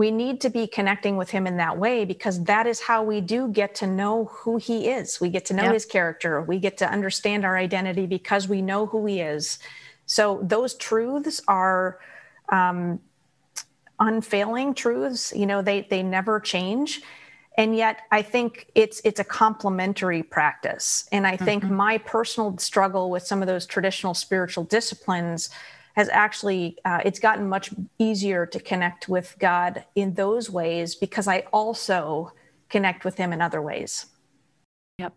We 0.00 0.10
need 0.10 0.40
to 0.40 0.48
be 0.48 0.66
connecting 0.66 1.18
with 1.18 1.28
him 1.28 1.46
in 1.46 1.58
that 1.58 1.76
way 1.76 2.06
because 2.06 2.42
that 2.44 2.66
is 2.66 2.80
how 2.80 3.02
we 3.02 3.20
do 3.20 3.48
get 3.48 3.74
to 3.76 3.86
know 3.86 4.30
who 4.32 4.56
he 4.56 4.88
is. 4.88 5.20
We 5.20 5.28
get 5.28 5.44
to 5.48 5.52
know 5.52 5.64
yep. 5.64 5.74
his 5.74 5.84
character. 5.84 6.40
We 6.40 6.58
get 6.58 6.78
to 6.78 6.90
understand 6.90 7.44
our 7.44 7.58
identity 7.58 8.06
because 8.06 8.48
we 8.48 8.62
know 8.62 8.86
who 8.86 9.04
he 9.04 9.20
is. 9.20 9.58
So 10.06 10.40
those 10.42 10.72
truths 10.76 11.42
are 11.46 11.98
um, 12.48 13.00
unfailing 13.98 14.72
truths. 14.72 15.34
You 15.36 15.44
know, 15.44 15.60
they 15.60 15.82
they 15.90 16.02
never 16.02 16.40
change 16.40 17.02
and 17.58 17.76
yet 17.76 18.02
i 18.12 18.22
think 18.22 18.70
it's 18.76 19.00
it's 19.04 19.18
a 19.18 19.24
complementary 19.24 20.22
practice 20.22 21.08
and 21.10 21.26
i 21.26 21.36
think 21.36 21.64
mm-hmm. 21.64 21.74
my 21.74 21.98
personal 21.98 22.56
struggle 22.58 23.10
with 23.10 23.24
some 23.24 23.42
of 23.42 23.48
those 23.48 23.66
traditional 23.66 24.14
spiritual 24.14 24.62
disciplines 24.62 25.50
has 26.00 26.08
actually 26.08 26.78
uh, 26.86 27.00
it's 27.04 27.20
gotten 27.20 27.46
much 27.46 27.70
easier 27.98 28.46
to 28.46 28.58
connect 28.58 29.06
with 29.06 29.36
god 29.38 29.84
in 29.94 30.14
those 30.14 30.48
ways 30.48 30.94
because 30.94 31.28
i 31.28 31.40
also 31.52 32.32
connect 32.70 33.04
with 33.04 33.16
him 33.16 33.34
in 33.34 33.42
other 33.42 33.60
ways 33.60 34.06
Yep. 35.00 35.14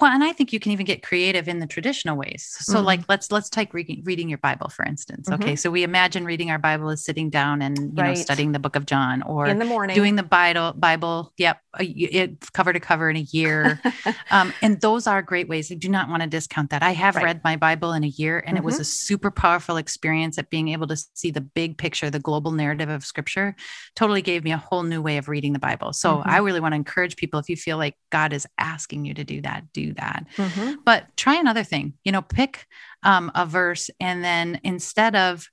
Well, 0.00 0.10
and 0.10 0.24
I 0.24 0.32
think 0.32 0.54
you 0.54 0.58
can 0.58 0.72
even 0.72 0.86
get 0.86 1.02
creative 1.02 1.48
in 1.48 1.58
the 1.58 1.66
traditional 1.66 2.16
ways. 2.16 2.56
So, 2.60 2.76
mm-hmm. 2.76 2.86
like, 2.86 3.00
let's 3.10 3.30
let's 3.30 3.50
take 3.50 3.74
reading, 3.74 4.00
reading 4.04 4.26
your 4.30 4.38
Bible 4.38 4.70
for 4.70 4.86
instance. 4.86 5.28
Mm-hmm. 5.28 5.42
Okay, 5.42 5.54
so 5.56 5.70
we 5.70 5.82
imagine 5.82 6.24
reading 6.24 6.50
our 6.50 6.58
Bible 6.58 6.88
as 6.88 7.04
sitting 7.04 7.28
down 7.28 7.60
and 7.60 7.76
you 7.78 7.92
right. 7.94 8.08
know 8.08 8.14
studying 8.14 8.52
the 8.52 8.58
Book 8.58 8.74
of 8.74 8.86
John, 8.86 9.20
or 9.22 9.46
in 9.46 9.58
the 9.58 9.66
morning 9.66 9.94
doing 9.94 10.16
the 10.16 10.22
Bible. 10.22 10.72
Bible, 10.72 11.34
yep, 11.36 11.60
it 11.78 12.50
cover 12.54 12.72
to 12.72 12.80
cover 12.80 13.10
in 13.10 13.16
a 13.16 13.26
year, 13.30 13.82
um, 14.30 14.54
and 14.62 14.80
those 14.80 15.06
are 15.06 15.20
great 15.20 15.46
ways. 15.46 15.70
I 15.70 15.74
do 15.74 15.90
not 15.90 16.08
want 16.08 16.22
to 16.22 16.28
discount 16.28 16.70
that. 16.70 16.82
I 16.82 16.92
have 16.92 17.16
right. 17.16 17.24
read 17.24 17.44
my 17.44 17.56
Bible 17.56 17.92
in 17.92 18.04
a 18.04 18.08
year, 18.08 18.38
and 18.38 18.56
mm-hmm. 18.56 18.56
it 18.56 18.64
was 18.64 18.76
mm-hmm. 18.76 18.82
a 18.82 18.86
super 18.86 19.30
powerful 19.30 19.76
experience 19.76 20.38
at 20.38 20.48
being 20.48 20.68
able 20.68 20.86
to 20.86 20.96
see 21.12 21.30
the 21.30 21.42
big 21.42 21.76
picture, 21.76 22.08
the 22.08 22.18
global 22.18 22.52
narrative 22.52 22.88
of 22.88 23.04
Scripture. 23.04 23.54
Totally 23.94 24.22
gave 24.22 24.42
me 24.42 24.52
a 24.52 24.56
whole 24.56 24.84
new 24.84 25.02
way 25.02 25.18
of 25.18 25.28
reading 25.28 25.52
the 25.52 25.58
Bible. 25.58 25.92
So, 25.92 26.16
mm-hmm. 26.16 26.30
I 26.30 26.38
really 26.38 26.60
want 26.60 26.72
to 26.72 26.76
encourage 26.76 27.16
people 27.16 27.38
if 27.38 27.50
you 27.50 27.56
feel 27.56 27.76
like 27.76 27.94
God 28.10 28.32
is 28.32 28.46
asking 28.56 29.04
you 29.04 29.12
to 29.18 29.24
do 29.24 29.42
that, 29.42 29.64
do 29.72 29.92
that. 29.94 30.26
Mm-hmm. 30.36 30.80
But 30.84 31.04
try 31.16 31.36
another 31.36 31.64
thing, 31.64 31.94
you 32.04 32.12
know, 32.12 32.22
pick 32.22 32.66
um, 33.02 33.30
a 33.34 33.46
verse 33.46 33.90
and 34.00 34.24
then 34.24 34.60
instead 34.64 35.14
of, 35.14 35.48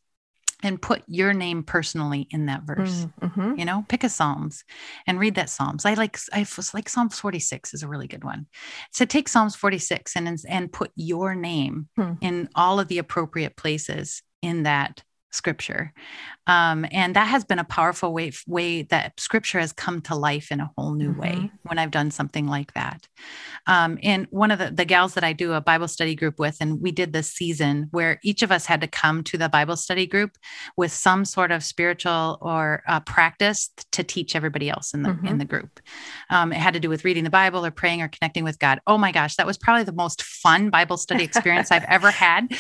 and 0.64 0.82
put 0.82 1.04
your 1.06 1.34
name 1.34 1.64
personally 1.64 2.28
in 2.32 2.48
that 2.48 2.64
verse. 2.64 3.06
Mm-hmm. 3.22 3.60
You 3.60 3.66
know, 3.66 3.86
pick 3.88 4.04
a 4.04 4.10
Psalms 4.10 4.64
and 5.06 5.20
read 5.20 5.36
that 5.36 5.50
Psalms. 5.50 5.86
I 5.86 5.94
like 5.94 6.18
I 6.34 6.40
was 6.58 6.74
like 6.74 6.90
Psalms 6.90 7.20
46 7.20 7.74
is 7.76 7.84
a 7.84 7.88
really 7.88 8.08
good 8.08 8.24
one. 8.24 8.48
So 8.92 9.06
take 9.06 9.28
Psalms 9.28 9.56
46 9.56 10.16
and 10.16 10.40
and 10.50 10.72
put 10.72 10.92
your 10.96 11.36
name 11.36 11.90
mm. 12.00 12.18
in 12.22 12.50
all 12.56 12.80
of 12.80 12.88
the 12.88 12.98
appropriate 12.98 13.58
places 13.58 14.24
in 14.42 14.64
that 14.64 15.04
scripture 15.32 15.94
Um, 16.48 16.86
and 16.92 17.16
that 17.16 17.28
has 17.28 17.44
been 17.44 17.60
a 17.60 17.64
powerful 17.64 18.14
way, 18.14 18.32
way 18.48 18.84
that 18.84 19.20
scripture 19.20 19.60
has 19.60 19.74
come 19.74 20.02
to 20.02 20.16
life 20.16 20.52
in 20.52 20.60
a 20.60 20.72
whole 20.78 20.94
new 20.94 21.12
mm-hmm. 21.12 21.22
way 21.22 21.52
when 21.64 21.80
I've 21.80 21.92
done 21.92 22.12
something 22.12 22.48
like 22.48 22.74
that. 22.74 23.08
Um, 23.68 23.98
and 24.04 24.28
one 24.30 24.52
of 24.52 24.60
the, 24.60 24.72
the 24.72 24.86
gals 24.86 25.16
that 25.16 25.24
I 25.24 25.34
do 25.34 25.54
a 25.54 25.62
Bible 25.62 25.88
study 25.88 26.16
group 26.16 26.40
with, 26.40 26.58
and 26.62 26.82
we 26.82 26.92
did 26.92 27.14
this 27.14 27.32
season 27.32 27.88
where 27.92 28.20
each 28.24 28.44
of 28.44 28.52
us 28.52 28.66
had 28.66 28.82
to 28.82 28.88
come 28.88 29.24
to 29.26 29.38
the 29.38 29.50
Bible 29.50 29.76
study 29.76 30.06
group 30.06 30.38
with 30.78 30.92
some 30.92 31.26
sort 31.26 31.52
of 31.52 31.64
spiritual 31.64 32.38
or 32.42 32.84
uh, 32.88 33.00
practice 33.00 33.72
to 33.92 34.04
teach 34.04 34.36
everybody 34.36 34.70
else 34.70 34.94
in 34.94 35.04
the 35.04 35.10
mm-hmm. 35.10 35.26
in 35.26 35.38
the 35.40 35.46
group. 35.46 35.80
Um, 36.30 36.52
it 36.52 36.58
had 36.58 36.74
to 36.76 36.80
do 36.80 36.90
with 36.90 37.06
reading 37.06 37.24
the 37.24 37.30
Bible 37.30 37.66
or 37.66 37.72
praying 37.72 38.02
or 38.02 38.08
connecting 38.08 38.44
with 38.44 38.60
God. 38.60 38.80
Oh 38.86 38.98
my 38.98 39.12
gosh, 39.12 39.36
that 39.38 39.48
was 39.48 39.58
probably 39.58 39.84
the 39.84 39.94
most 39.94 40.22
fun 40.22 40.70
Bible 40.70 40.98
study 40.98 41.24
experience 41.26 41.72
I've 41.72 41.86
ever 41.86 42.12
had 42.12 42.52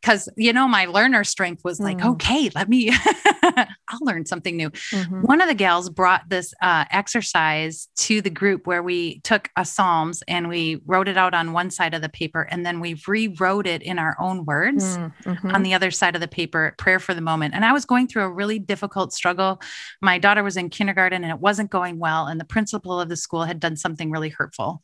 because 0.00 0.28
you 0.36 0.52
know 0.52 0.66
my 0.66 0.86
learner 0.86 1.24
strength 1.24 1.62
was 1.64 1.80
like, 1.80 1.98
mm. 1.98 2.12
okay, 2.12 2.50
let 2.54 2.68
me, 2.68 2.90
I'll 3.88 3.98
learn 4.02 4.26
something 4.26 4.56
new. 4.56 4.70
Mm-hmm. 4.70 5.22
One 5.22 5.40
of 5.40 5.48
the 5.48 5.54
gals 5.54 5.90
brought 5.90 6.28
this 6.28 6.54
uh, 6.62 6.84
exercise 6.90 7.88
to 7.96 8.20
the 8.20 8.30
group 8.30 8.66
where 8.66 8.82
we 8.82 9.20
took 9.20 9.50
a 9.56 9.64
Psalms 9.64 10.22
and 10.28 10.48
we 10.48 10.80
wrote 10.86 11.08
it 11.08 11.16
out 11.16 11.34
on 11.34 11.52
one 11.52 11.70
side 11.70 11.94
of 11.94 12.02
the 12.02 12.08
paper 12.08 12.42
and 12.42 12.64
then 12.64 12.80
we 12.80 13.00
rewrote 13.06 13.66
it 13.66 13.82
in 13.82 13.98
our 13.98 14.16
own 14.20 14.44
words 14.44 14.96
mm, 14.96 15.12
mm-hmm. 15.24 15.50
on 15.50 15.62
the 15.62 15.74
other 15.74 15.90
side 15.90 16.14
of 16.14 16.20
the 16.20 16.28
paper, 16.28 16.74
prayer 16.78 16.98
for 16.98 17.14
the 17.14 17.20
moment. 17.20 17.54
And 17.54 17.64
I 17.64 17.72
was 17.72 17.84
going 17.84 18.06
through 18.06 18.24
a 18.24 18.30
really 18.30 18.58
difficult 18.58 19.12
struggle. 19.12 19.60
My 20.00 20.18
daughter 20.18 20.42
was 20.42 20.56
in 20.56 20.70
kindergarten 20.70 21.22
and 21.22 21.32
it 21.32 21.40
wasn't 21.40 21.70
going 21.70 21.98
well, 21.98 22.26
and 22.26 22.40
the 22.40 22.44
principal 22.44 23.00
of 23.00 23.08
the 23.08 23.16
school 23.16 23.44
had 23.44 23.60
done 23.60 23.76
something 23.76 24.10
really 24.10 24.28
hurtful. 24.28 24.82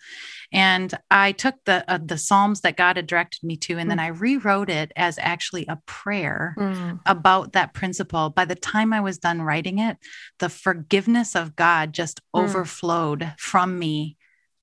And 0.52 0.92
I 1.10 1.32
took 1.32 1.56
the 1.64 1.84
uh, 1.90 1.98
the 2.04 2.18
Psalms 2.18 2.62
that 2.62 2.76
God 2.76 2.96
had 2.96 3.06
directed 3.06 3.42
me 3.42 3.56
to, 3.58 3.78
and 3.78 3.86
mm. 3.86 3.90
then 3.90 4.00
I 4.00 4.08
rewrote 4.08 4.70
it 4.70 4.92
as 4.96 5.18
actually 5.20 5.66
a 5.66 5.78
prayer 5.86 6.54
mm. 6.58 7.00
about 7.06 7.52
that 7.52 7.74
principal. 7.74 8.30
By 8.40 8.46
the 8.46 8.54
time 8.54 8.94
I 8.94 9.02
was 9.02 9.18
done 9.18 9.42
writing 9.42 9.80
it, 9.80 9.98
the 10.38 10.48
forgiveness 10.48 11.36
of 11.36 11.56
God 11.56 11.92
just 11.92 12.22
mm. 12.34 12.42
overflowed 12.42 13.34
from 13.36 13.78
me 13.78 14.16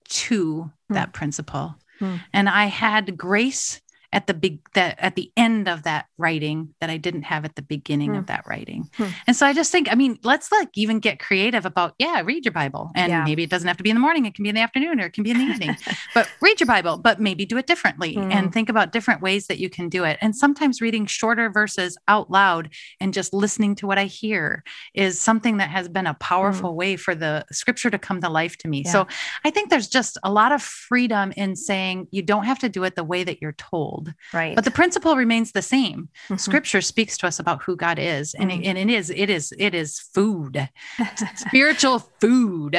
to 0.06 0.72
mm. 0.90 0.96
that 0.96 1.14
principal. 1.14 1.76
Mm. 2.00 2.22
And 2.34 2.50
I 2.50 2.66
had 2.66 3.16
grace 3.16 3.80
at 4.18 4.26
the 4.26 4.34
big 4.34 4.60
that 4.74 4.98
at 4.98 5.16
the 5.16 5.32
end 5.38 5.68
of 5.68 5.84
that 5.84 6.08
writing 6.18 6.74
that 6.82 6.90
I 6.90 6.98
didn't 6.98 7.22
have 7.22 7.46
at 7.46 7.56
the 7.56 7.62
beginning 7.62 8.14
hmm. 8.14 8.18
of 8.18 8.26
that 8.26 8.48
writing. 8.48 8.90
Hmm. 8.96 9.10
And 9.28 9.36
so 9.36 9.46
I 9.46 9.54
just 9.54 9.72
think, 9.72 9.92
I 9.92 9.96
mean, 9.96 10.18
let's 10.24 10.52
like 10.52 10.70
even 10.74 10.98
get 11.00 11.20
creative 11.20 11.68
about, 11.68 11.94
yeah, 12.00 12.24
read 12.26 12.44
your 12.44 12.52
Bible. 12.52 12.90
And 12.96 13.12
yeah. 13.12 13.24
maybe 13.24 13.44
it 13.44 13.52
doesn't 13.52 13.68
have 13.68 13.78
to 13.78 13.84
be 13.84 13.92
in 13.92 13.96
the 13.96 14.00
morning, 14.00 14.26
it 14.26 14.34
can 14.34 14.42
be 14.42 14.50
in 14.50 14.56
the 14.56 14.62
afternoon 14.62 15.00
or 15.00 15.06
it 15.06 15.14
can 15.14 15.24
be 15.24 15.30
in 15.30 15.38
the 15.38 15.44
evening. 15.44 15.78
but 16.16 16.28
read 16.42 16.60
your 16.60 16.66
Bible, 16.66 16.98
but 16.98 17.22
maybe 17.22 17.46
do 17.46 17.58
it 17.58 17.68
differently 17.68 18.16
hmm. 18.16 18.32
and 18.32 18.52
think 18.52 18.70
about 18.70 18.92
different 18.92 19.22
ways 19.22 19.46
that 19.46 19.60
you 19.60 19.70
can 19.70 19.88
do 19.88 20.04
it. 20.04 20.18
And 20.20 20.36
sometimes 20.36 20.82
reading 20.82 21.06
shorter 21.06 21.52
verses 21.52 21.96
out 22.08 22.32
loud 22.32 22.74
and 23.00 23.14
just 23.14 23.36
listening 23.36 23.76
to 23.76 23.86
what 23.86 24.00
I 24.00 24.06
hear 24.06 24.64
is 24.96 25.22
something 25.22 25.58
that 25.58 25.70
has 25.70 25.88
been 25.88 26.08
a 26.08 26.16
powerful 26.16 26.76
way 26.76 26.96
for 26.96 27.14
the 27.14 27.46
scripture 27.52 27.92
to 27.92 28.00
come 28.00 28.20
to 28.22 28.30
life 28.30 28.58
to 28.58 28.68
me. 28.68 28.82
Yeah. 28.84 28.92
So 28.92 29.08
I 29.46 29.52
think 29.52 29.70
there's 29.70 29.88
just 29.88 30.18
a 30.24 30.32
lot 30.32 30.52
of 30.52 30.64
freedom 30.64 31.34
in 31.38 31.56
saying 31.56 32.08
you 32.10 32.24
don't 32.24 32.46
have 32.46 32.58
to 32.60 32.70
do 32.70 32.84
it 32.84 32.96
the 32.96 33.04
way 33.04 33.24
that 33.24 33.44
you're 33.44 33.52
told 33.52 34.07
Right. 34.34 34.56
But 34.56 34.66
the 34.66 34.72
principle 34.72 35.16
remains 35.16 35.52
the 35.52 35.62
same. 35.62 36.10
Mm-hmm. 36.26 36.38
Scripture 36.38 36.82
speaks 36.82 37.18
to 37.20 37.28
us 37.28 37.40
about 37.40 37.64
who 37.64 37.76
God 37.76 38.00
is. 38.00 38.34
And, 38.34 38.52
mm-hmm. 38.52 38.64
it, 38.64 38.78
and 38.78 38.90
it 38.90 38.94
is, 38.94 39.10
it 39.10 39.30
is, 39.30 39.54
it 39.58 39.74
is 39.74 40.00
food, 40.00 40.70
spiritual 41.36 42.00
food. 42.20 42.76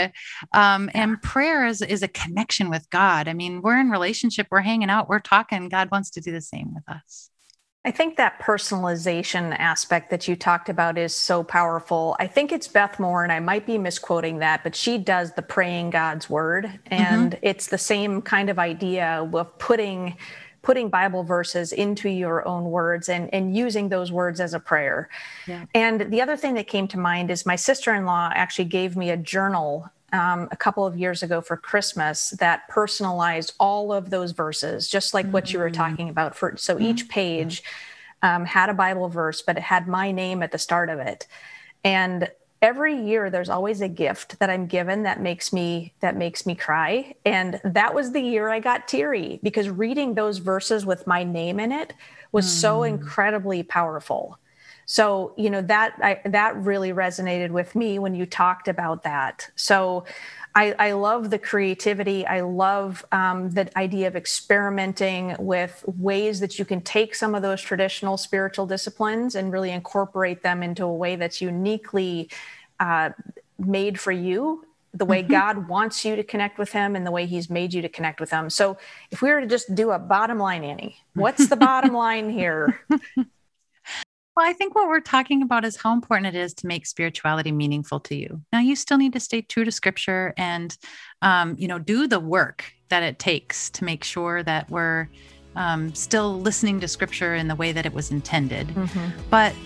Um, 0.53 0.91
yeah. 0.95 1.03
and 1.03 1.23
prayer 1.23 1.67
is, 1.67 1.83
is 1.83 2.03
a 2.03 2.09
connection 2.09 2.71
with 2.71 2.89
God. 2.91 3.29
I 3.29 3.35
mean, 3.35 3.63
we're 3.63 3.79
in 3.79 3.91
relationship, 3.91 4.47
we're 4.51 4.61
hanging 4.61 4.91
out, 4.91 5.09
we're 5.09 5.19
talking. 5.21 5.69
God 5.69 5.91
wants 5.91 6.11
to 6.11 6.21
do 6.21 6.33
the 6.33 6.41
same 6.41 6.75
with 6.75 6.89
us. 6.89 7.31
I 7.85 7.91
think 7.91 8.17
that 8.17 8.41
personalization 8.41 9.57
aspect 9.59 10.11
that 10.11 10.27
you 10.27 10.37
talked 10.37 10.69
about 10.69 10.99
is 10.99 11.15
so 11.15 11.45
powerful. 11.45 12.17
I 12.19 12.27
think 12.27 12.51
it's 12.51 12.69
Beth 12.69 12.99
Moore, 12.99 13.23
and 13.23 13.33
I 13.33 13.41
might 13.41 13.67
be 13.67 13.79
misquoting 13.79 14.41
that, 14.41 14.63
but 14.63 14.75
she 14.75 14.99
does 14.99 15.33
the 15.33 15.43
praying 15.43 15.91
God's 15.91 16.29
word. 16.29 16.81
And 16.89 17.33
mm-hmm. 17.33 17.47
it's 17.47 17.69
the 17.69 17.79
same 17.79 18.21
kind 18.21 18.51
of 18.51 18.59
idea 18.59 19.27
of 19.33 19.59
putting 19.59 20.17
putting 20.69 20.91
Bible 20.91 21.25
verses 21.25 21.73
into 21.73 22.11
your 22.11 22.47
own 22.47 22.65
words 22.65 23.09
and, 23.09 23.33
and 23.33 23.57
using 23.57 23.89
those 23.89 24.13
words 24.13 24.39
as 24.39 24.53
a 24.53 24.61
prayer. 24.61 25.09
Yeah. 25.47 25.65
And 25.75 26.13
the 26.13 26.21
other 26.21 26.37
thing 26.37 26.53
that 26.57 26.67
came 26.67 26.87
to 26.89 26.99
mind 26.99 27.31
is 27.31 27.47
my 27.47 27.57
sister 27.57 27.95
in 27.95 28.05
law 28.05 28.31
actually 28.35 28.67
gave 28.67 28.95
me 28.95 29.09
a 29.09 29.17
journal 29.17 29.91
um, 30.13 30.47
a 30.51 30.57
couple 30.59 30.85
of 30.85 30.95
years 30.95 31.23
ago 31.23 31.41
for 31.41 31.57
Christmas 31.57 32.31
that 32.39 32.69
personalized 32.69 33.55
all 33.59 33.95
of 33.95 34.11
those 34.11 34.33
verses, 34.33 34.91
just 34.91 35.15
like 35.15 35.25
mm-hmm. 35.25 35.33
what 35.33 35.55
you 35.55 35.59
were 35.59 35.71
mm. 35.71 35.75
talking 35.75 36.11
about. 36.11 36.37
For 36.37 36.55
so 36.59 36.75
mm-hmm. 36.75 36.85
each 36.85 37.09
page 37.09 37.63
um, 38.21 38.45
had 38.45 38.69
a 38.69 38.75
Bible 38.75 39.09
verse, 39.09 39.41
but 39.41 39.57
it 39.57 39.63
had 39.63 39.89
my 39.89 40.13
name 40.13 40.43
at 40.43 40.53
the 40.53 40.59
start 40.59 40.91
of 40.91 40.99
it. 40.99 41.27
And 41.83 42.29
every 42.61 42.97
year 43.01 43.31
there's 43.31 43.49
always 43.49 43.81
a 43.81 43.89
gift 43.89 44.39
that 44.39 44.51
i'm 44.51 44.67
given 44.67 45.05
that 45.05 45.21
makes 45.21 45.53
me 45.53 45.93
that 46.01 46.17
makes 46.17 46.47
me 46.47 46.55
cry. 46.55 47.15
And 47.25 47.61
that 47.65 47.95
was 47.95 48.13
the 48.13 48.21
year 48.21 48.49
i 48.49 48.61
got 48.61 48.89
teary 48.89 49.41
because 49.43 49.69
reading 49.69 50.15
those 50.15 50.39
verses 50.39 50.85
with 50.85 51.07
my 51.07 51.25
name 51.25 51.61
in 51.61 51.73
it 51.73 51.95
was 52.33 52.47
mm. 52.47 52.61
so 52.61 52.83
incredibly 52.83 53.63
powerful. 53.63 54.39
So 54.87 55.35
you 55.37 55.51
know 55.51 55.63
that 55.63 55.95
I, 56.03 56.21
that 56.25 56.57
really 56.57 56.93
resonated 56.93 57.51
with 57.51 57.75
me 57.75 57.99
when 57.99 58.15
you 58.15 58.25
talked 58.25 58.69
about 58.69 59.03
that. 59.03 59.51
So 59.55 60.05
I, 60.59 60.75
I 60.81 60.93
love 60.93 61.31
the 61.31 61.39
creativity. 61.39 62.27
I 62.27 62.41
love 62.41 63.07
um, 63.13 63.51
the 63.51 63.71
idea 63.79 64.09
of 64.09 64.17
experimenting 64.17 65.37
with 65.39 65.85
ways 65.87 66.41
that 66.41 66.59
you 66.59 66.65
can 66.65 66.81
take 66.81 67.15
some 67.15 67.37
of 67.37 67.43
those 67.43 67.63
traditional 67.63 68.17
spiritual 68.17 68.67
disciplines 68.67 69.37
and 69.37 69.53
really 69.53 69.71
incorporate 69.71 70.43
them 70.43 70.65
into 70.65 70.83
a 70.83 70.93
way 70.93 71.15
that's 71.15 71.41
uniquely 71.41 72.29
uh, 72.81 73.11
made 73.57 74.01
for 74.01 74.11
you 74.11 74.65
the 74.95 75.05
way 75.05 75.23
mm-hmm. 75.23 75.31
God 75.31 75.69
wants 75.69 76.05
you 76.05 76.17
to 76.17 76.25
connect 76.25 76.59
with 76.59 76.73
Him 76.73 76.97
and 76.97 77.07
the 77.07 77.13
way 77.13 77.27
He's 77.27 77.49
made 77.49 77.73
you 77.73 77.81
to 77.83 77.89
connect 77.89 78.19
with 78.19 78.31
Him. 78.31 78.51
So, 78.51 78.79
if 79.13 79.23
we 79.23 79.31
were 79.31 79.41
to 79.41 79.47
just 79.47 79.77
do 79.77 79.93
a 79.93 79.99
bottom 79.99 80.39
line, 80.39 80.65
Annie, 80.65 80.97
what's 81.15 81.47
the 81.47 81.57
bottom 81.57 81.93
line 81.93 82.31
here? 82.31 82.81
Well, 84.39 84.49
I 84.49 84.53
think 84.53 84.77
what 84.77 84.87
we're 84.87 85.01
talking 85.01 85.43
about 85.43 85.65
is 85.65 85.75
how 85.75 85.93
important 85.93 86.29
it 86.29 86.39
is 86.39 86.55
to 86.55 86.69
make 86.69 86.87
spirituality 86.87 87.51
meaningful 87.51 87.99
to 87.99 88.15
you. 88.15 88.41
Now, 88.53 88.61
you 88.61 88.77
still 88.77 88.97
need 88.97 89.13
to 89.15 89.19
stay 89.19 89.43
true 89.43 89.65
to 89.65 89.73
scripture 89.73 90.33
and, 90.37 90.79
um, 91.23 91.57
you 91.59 91.67
know, 91.67 91.81
do 91.81 92.07
the 92.07 92.21
work 92.21 92.73
that 92.89 93.03
it 93.03 93.19
takes 93.19 93.69
to 93.71 93.83
make 93.83 94.05
sure 94.05 94.45
that 94.45 94.71
we're 94.71 95.09
um, 95.57 95.93
still 95.93 96.39
listening 96.39 96.79
to 96.79 96.87
scripture 96.87 97.35
in 97.35 97.49
the 97.49 97.57
way 97.57 97.73
that 97.73 97.85
it 97.85 97.93
was 97.93 98.13
intended. 98.13 98.69
Mm-hmm. 98.69 99.09
But 99.29 99.57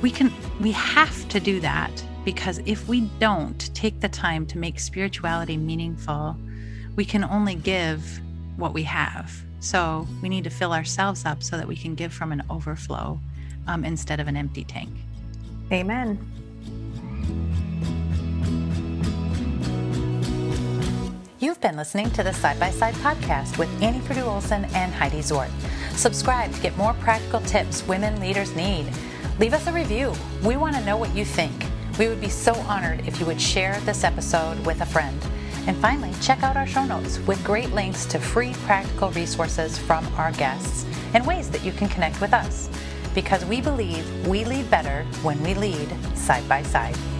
we 0.00 0.10
can, 0.10 0.32
we 0.62 0.72
have 0.72 1.28
to 1.28 1.38
do 1.38 1.60
that 1.60 1.92
because 2.24 2.62
if 2.64 2.88
we 2.88 3.02
don't 3.18 3.68
take 3.74 4.00
the 4.00 4.08
time 4.08 4.46
to 4.46 4.56
make 4.56 4.80
spirituality 4.80 5.58
meaningful, 5.58 6.38
we 6.96 7.04
can 7.04 7.22
only 7.22 7.54
give 7.54 8.22
what 8.56 8.72
we 8.72 8.84
have. 8.84 9.44
So 9.60 10.08
we 10.22 10.30
need 10.30 10.44
to 10.44 10.50
fill 10.50 10.72
ourselves 10.72 11.26
up 11.26 11.42
so 11.42 11.58
that 11.58 11.68
we 11.68 11.76
can 11.76 11.94
give 11.94 12.14
from 12.14 12.32
an 12.32 12.42
overflow 12.48 13.20
um, 13.66 13.84
instead 13.84 14.20
of 14.20 14.28
an 14.28 14.36
empty 14.36 14.64
tank. 14.64 14.90
Amen. 15.72 16.18
You've 21.40 21.60
been 21.60 21.76
listening 21.76 22.10
to 22.12 22.22
the 22.22 22.32
Side 22.32 22.58
by 22.58 22.70
Side 22.70 22.94
podcast 22.94 23.58
with 23.58 23.68
Annie 23.82 24.00
Purdue 24.06 24.22
Olson 24.22 24.64
and 24.74 24.92
Heidi 24.94 25.18
Zwart. 25.18 25.50
Subscribe 25.94 26.52
to 26.52 26.60
get 26.60 26.76
more 26.76 26.94
practical 26.94 27.40
tips 27.40 27.86
women 27.86 28.18
leaders 28.18 28.56
need. 28.56 28.86
Leave 29.38 29.52
us 29.52 29.66
a 29.66 29.72
review. 29.72 30.12
We 30.42 30.56
want 30.56 30.74
to 30.76 30.84
know 30.84 30.96
what 30.96 31.14
you 31.14 31.24
think. 31.24 31.52
We 31.98 32.08
would 32.08 32.20
be 32.20 32.28
so 32.28 32.54
honored 32.54 33.06
if 33.06 33.20
you 33.20 33.26
would 33.26 33.40
share 33.40 33.78
this 33.80 34.04
episode 34.04 34.58
with 34.64 34.80
a 34.80 34.86
friend. 34.86 35.20
And 35.66 35.76
finally, 35.76 36.12
check 36.20 36.42
out 36.42 36.56
our 36.56 36.66
show 36.66 36.84
notes 36.84 37.18
with 37.20 37.44
great 37.44 37.70
links 37.70 38.04
to 38.06 38.18
free 38.18 38.52
practical 38.64 39.10
resources 39.10 39.78
from 39.78 40.06
our 40.14 40.32
guests 40.32 40.84
and 41.14 41.26
ways 41.26 41.50
that 41.50 41.64
you 41.64 41.72
can 41.72 41.88
connect 41.88 42.20
with 42.20 42.32
us 42.32 42.68
because 43.14 43.44
we 43.44 43.60
believe 43.60 44.04
we 44.26 44.44
lead 44.44 44.68
better 44.70 45.04
when 45.22 45.40
we 45.42 45.54
lead 45.54 45.88
side 46.16 46.46
by 46.48 46.62
side. 46.62 47.13